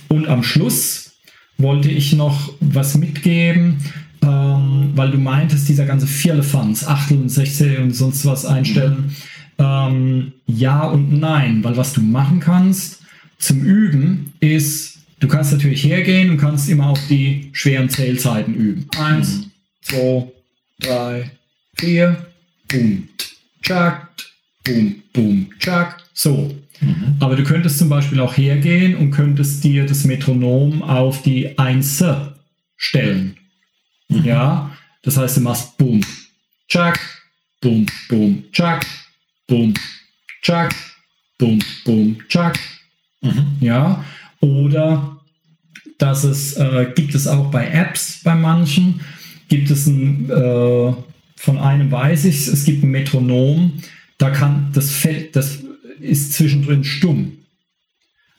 [0.07, 1.11] Und am Schluss
[1.57, 3.77] wollte ich noch was mitgeben,
[4.23, 9.11] ähm, weil du meintest, dieser ganze Vierlefanz, Achtel und Sechzehntel und sonst was einstellen.
[9.57, 9.63] Mhm.
[9.65, 13.01] Ähm, ja und nein, weil was du machen kannst
[13.37, 18.87] zum Üben ist, du kannst natürlich hergehen und kannst immer auf die schweren Zählzeiten üben.
[18.97, 19.51] Eins, mhm.
[19.81, 20.31] zwei,
[20.79, 21.31] drei,
[21.77, 22.25] vier,
[22.67, 23.07] boom,
[23.61, 24.09] tschak,
[24.63, 26.55] boom, boom, tschak, so.
[26.81, 27.15] Mhm.
[27.19, 32.35] Aber du könntest zum Beispiel auch hergehen und könntest dir das Metronom auf die Einse
[32.75, 33.37] stellen.
[34.19, 34.25] Mhm.
[34.25, 36.01] Ja, das heißt, du machst Boom,
[36.67, 36.99] Chuck,
[37.61, 38.79] Boom, Boom, Chuck,
[39.47, 39.73] Boom,
[40.41, 40.69] Chuck,
[41.37, 42.53] Boom, Boom, Chuck.
[43.21, 43.57] Mhm.
[43.61, 44.03] Ja,
[44.41, 45.17] oder
[45.97, 49.01] dass es äh, gibt es auch bei Apps bei manchen
[49.47, 50.93] gibt es ein äh,
[51.37, 53.79] von einem weiß ich es gibt ein Metronom
[54.17, 55.59] da kann das Feld das
[56.03, 57.37] ist zwischendrin stumm.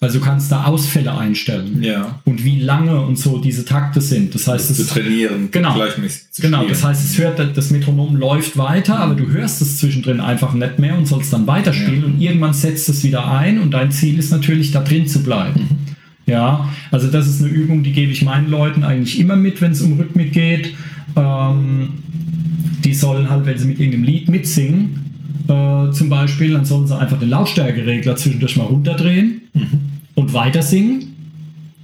[0.05, 1.83] Also du kannst da Ausfälle einstellen.
[1.83, 2.21] Ja.
[2.27, 4.35] Und wie lange und so diese Takte sind.
[4.35, 8.15] Das heißt, es zu trainieren, genau, gleichmäßig zu Genau, das heißt, es hört, das Metronom
[8.15, 12.07] läuft weiter, aber du hörst es zwischendrin einfach nicht mehr und sollst dann weiterspielen ja.
[12.07, 15.61] und irgendwann setzt es wieder ein und dein Ziel ist natürlich, da drin zu bleiben.
[15.71, 15.79] Mhm.
[16.27, 19.73] Ja, also das ist eine Übung, die gebe ich meinen Leuten eigentlich immer mit, wenn
[19.73, 20.75] es um Rhythmik geht.
[21.17, 21.95] Ähm,
[22.85, 25.01] die sollen halt, wenn sie mit irgendeinem Lied mitsingen,
[25.49, 29.94] äh, zum Beispiel, dann sollen sie einfach den Lautstärkeregler zwischendurch mal runterdrehen mhm.
[30.15, 31.15] Und weiter singen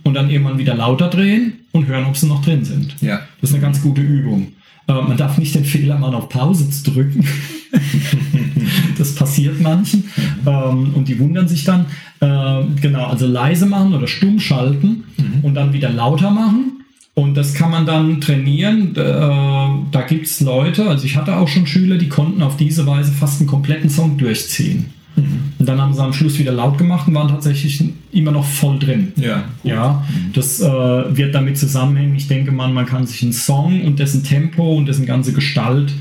[0.04, 2.96] und dann irgendwann wieder lauter drehen und hören, ob sie noch drin sind.
[3.00, 3.20] Ja.
[3.40, 4.48] Das ist eine ganz gute Übung.
[4.88, 7.24] Äh, man darf nicht den Fehler machen, auf Pause zu drücken.
[8.98, 10.04] das passiert manchen
[10.46, 11.86] ähm, und die wundern sich dann.
[12.20, 15.40] Äh, genau, also leise machen oder stumm schalten mhm.
[15.42, 16.80] und dann wieder lauter machen
[17.14, 18.96] und das kann man dann trainieren.
[18.96, 22.86] Äh, da gibt es Leute, also ich hatte auch schon Schüler, die konnten auf diese
[22.86, 24.86] Weise fast einen kompletten Song durchziehen.
[25.16, 25.52] Mhm.
[25.58, 27.82] Und dann haben sie am Schluss wieder laut gemacht und waren tatsächlich
[28.12, 29.12] immer noch voll drin.
[29.16, 32.14] Ja, ja das äh, wird damit zusammenhängen.
[32.14, 35.92] Ich denke mal, man kann sich einen Song und dessen Tempo und dessen ganze Gestalt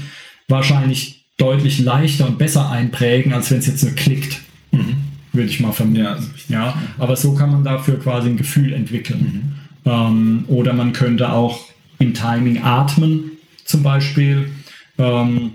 [0.48, 4.40] wahrscheinlich deutlich leichter und besser einprägen, als wenn es jetzt nur klickt.
[4.72, 6.02] Mhm würde ich mal vermuten.
[6.02, 6.56] Ja, Ja, also richtig.
[6.98, 9.56] aber so kann man dafür quasi ein Gefühl entwickeln.
[9.86, 11.66] Ähm, oder man könnte auch
[12.00, 13.32] im Timing atmen,
[13.66, 14.50] zum Beispiel.
[14.98, 15.52] Ähm,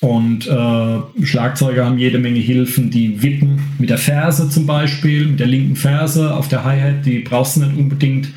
[0.00, 5.40] und äh, Schlagzeuger haben jede Menge Hilfen, die wippen mit der Ferse zum Beispiel, mit
[5.40, 8.28] der linken Ferse auf der Hi-Hat, die brauchst du nicht unbedingt.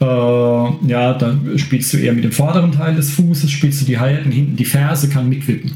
[0.00, 3.98] Äh, ja, dann spielst du eher mit dem vorderen Teil des Fußes, spielst du die
[3.98, 5.72] Hi-Hat und hinten die Ferse kann mitwippen.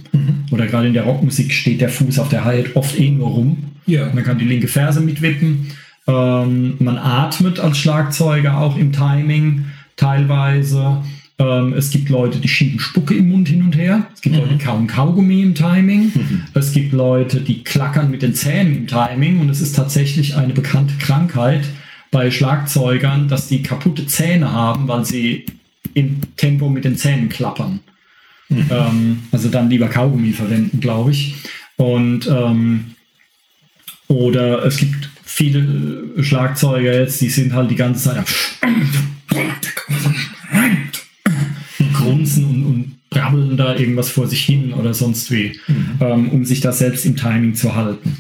[0.51, 3.59] Oder gerade in der Rockmusik steht der Fuß auf der Hi-Hat oft eh nur rum.
[3.87, 4.11] Ja.
[4.15, 5.69] Man kann die linke Ferse mitwippen.
[6.07, 9.67] Ähm, man atmet als Schlagzeuger auch im Timing
[9.97, 11.03] teilweise.
[11.41, 14.09] Ähm, es gibt Leute, die schieben Spucke im Mund hin und her.
[14.13, 16.13] Es gibt Leute, die kauen Kaugummi im Timing.
[16.55, 19.41] Es gibt Leute, die klackern mit den Zähnen im Timing.
[19.41, 21.65] Und es ist tatsächlich eine bekannte Krankheit
[22.11, 25.47] bei Schlagzeugern, dass die kaputte Zähne haben, weil sie
[25.95, 27.81] im Tempo mit den Zähnen klappern.
[28.51, 31.35] Ähm, also dann lieber Kaugummi verwenden, glaube ich.
[31.77, 32.95] Und ähm,
[34.09, 38.25] oder es gibt viele Schlagzeuger jetzt, die sind halt die ganze Zeit
[43.33, 45.59] und brabbeln da irgendwas vor sich hin oder sonst wie,
[46.01, 48.19] ähm, um sich das selbst im Timing zu halten.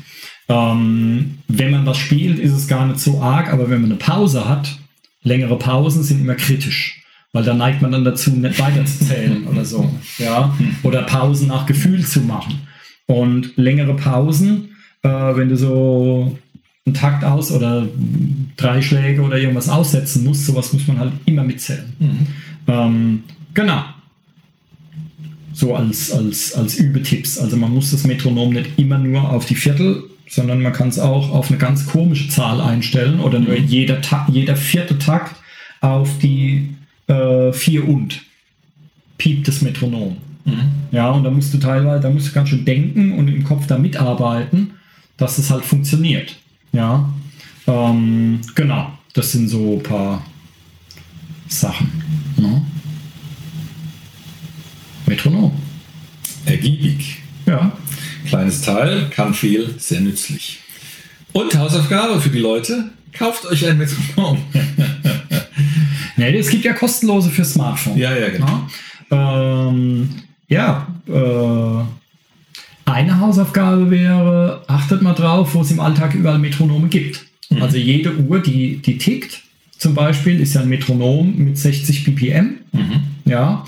[0.48, 3.98] Ähm, wenn man was spielt, ist es gar nicht so arg, aber wenn man eine
[3.98, 4.78] Pause hat,
[5.22, 7.02] längere Pausen sind immer kritisch,
[7.32, 9.90] weil da neigt man dann dazu, nicht weiterzuzählen oder so.
[10.18, 10.56] Ja?
[10.82, 12.60] Oder Pausen nach Gefühl zu machen.
[13.06, 14.70] Und längere Pausen,
[15.02, 16.38] äh, wenn du so
[16.86, 17.86] einen Takt aus oder
[18.56, 21.92] drei Schläge oder irgendwas aussetzen musst, sowas muss man halt immer mitzählen.
[22.66, 23.84] Ähm, genau.
[25.58, 27.36] So als, als, als Übetipps.
[27.36, 31.00] Also man muss das Metronom nicht immer nur auf die Viertel, sondern man kann es
[31.00, 35.34] auch auf eine ganz komische Zahl einstellen oder nur jeder, Ta jeder vierte Takt
[35.80, 36.68] auf die
[37.08, 38.22] äh, vier und
[39.16, 40.18] piept das Metronom.
[40.92, 43.66] Ja, und da musst du teilweise, da musst du ganz schön denken und im Kopf
[43.66, 44.70] da mitarbeiten,
[45.16, 46.36] dass es halt funktioniert.
[46.72, 47.12] Ja,
[47.66, 48.92] ähm, genau.
[49.12, 50.24] Das sind so ein paar
[51.48, 51.90] Sachen.
[52.36, 52.62] Ne?
[55.08, 55.52] Metronom.
[56.44, 57.18] Ergiebig.
[57.46, 57.72] Ja.
[58.26, 60.60] Kleines Teil, kann viel, sehr nützlich.
[61.32, 64.38] Und Hausaufgabe für die Leute, kauft euch ein Metronom.
[66.16, 67.96] Ne, es gibt ja kostenlose für Smartphone.
[67.96, 68.66] Ja, ja, genau.
[69.08, 70.08] Ja, ähm,
[70.48, 77.24] ja äh, eine Hausaufgabe wäre, achtet mal drauf, wo es im Alltag überall Metronome gibt.
[77.60, 79.42] Also jede Uhr, die, die tickt,
[79.78, 82.56] zum Beispiel, ist ja ein Metronom mit 60 BPM.
[83.24, 83.64] Ja.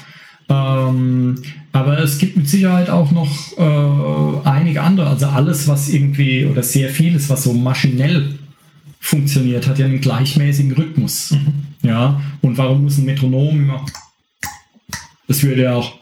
[0.51, 1.41] Ähm,
[1.73, 5.09] aber es gibt mit Sicherheit auch noch äh, einige andere.
[5.09, 8.39] Also alles, was irgendwie oder sehr vieles, was so maschinell
[8.99, 11.35] funktioniert, hat ja einen gleichmäßigen Rhythmus.
[11.83, 12.21] Ja.
[12.43, 13.87] Und warum muss ein Metronom immer.
[15.29, 15.95] Es würde ja auch.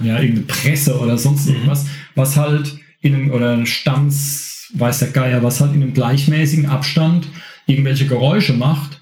[0.00, 5.08] Ja, irgendeine Presse oder sonst irgendwas, was halt in einem, oder ein Stanz, weiß der
[5.08, 7.26] Geier, was halt in einem gleichmäßigen Abstand
[7.66, 9.00] irgendwelche Geräusche macht,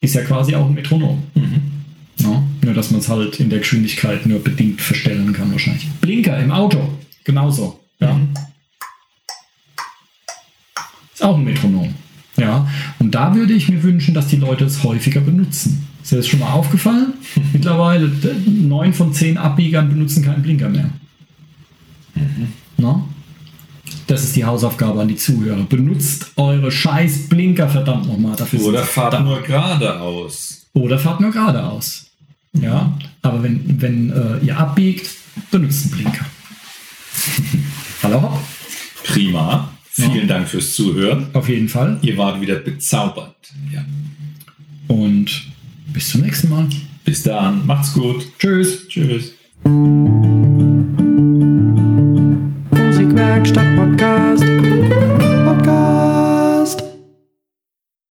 [0.00, 1.22] ist ja quasi auch ein Metronom.
[2.20, 5.88] Ja, nur, dass man es halt in der Geschwindigkeit nur bedingt verstellen kann, wahrscheinlich.
[6.00, 6.80] Blinker im Auto,
[7.24, 7.78] genauso.
[8.00, 8.18] Ja.
[11.14, 11.94] Ist auch ein Metronom.
[12.36, 12.68] Ja,
[13.00, 15.88] und da würde ich mir wünschen, dass die Leute es häufiger benutzen.
[16.02, 17.14] Ist dir das schon mal aufgefallen?
[17.52, 18.10] Mittlerweile
[18.46, 20.90] neun von zehn Abbiegern benutzen keinen Blinker mehr.
[22.76, 23.04] Na?
[24.08, 25.62] Das ist die Hausaufgabe an die Zuhörer.
[25.64, 28.34] Benutzt eure scheiß Blinker, verdammt nochmal.
[28.36, 29.26] Dafür Oder fahrt verdammt.
[29.28, 30.66] nur geradeaus.
[30.72, 32.06] Oder fahrt nur geradeaus.
[32.54, 35.10] Ja, aber wenn, wenn äh, ihr abbiegt,
[35.50, 36.24] benutzt einen Blinker.
[38.02, 38.40] Hallo hopp.
[39.04, 39.70] Prima.
[39.90, 40.24] Vielen Ja.
[40.26, 41.26] Dank fürs Zuhören.
[41.34, 41.98] Auf jeden Fall.
[42.02, 43.34] Ihr wart wieder bezaubernd.
[43.72, 43.84] Ja.
[44.86, 45.48] Und
[45.92, 46.66] bis zum nächsten Mal.
[47.04, 47.66] Bis dann.
[47.66, 48.26] Macht's gut.
[48.38, 48.88] Tschüss.
[48.88, 49.32] Tschüss.
[53.38, 54.47] Musikwerkstatt Podcast.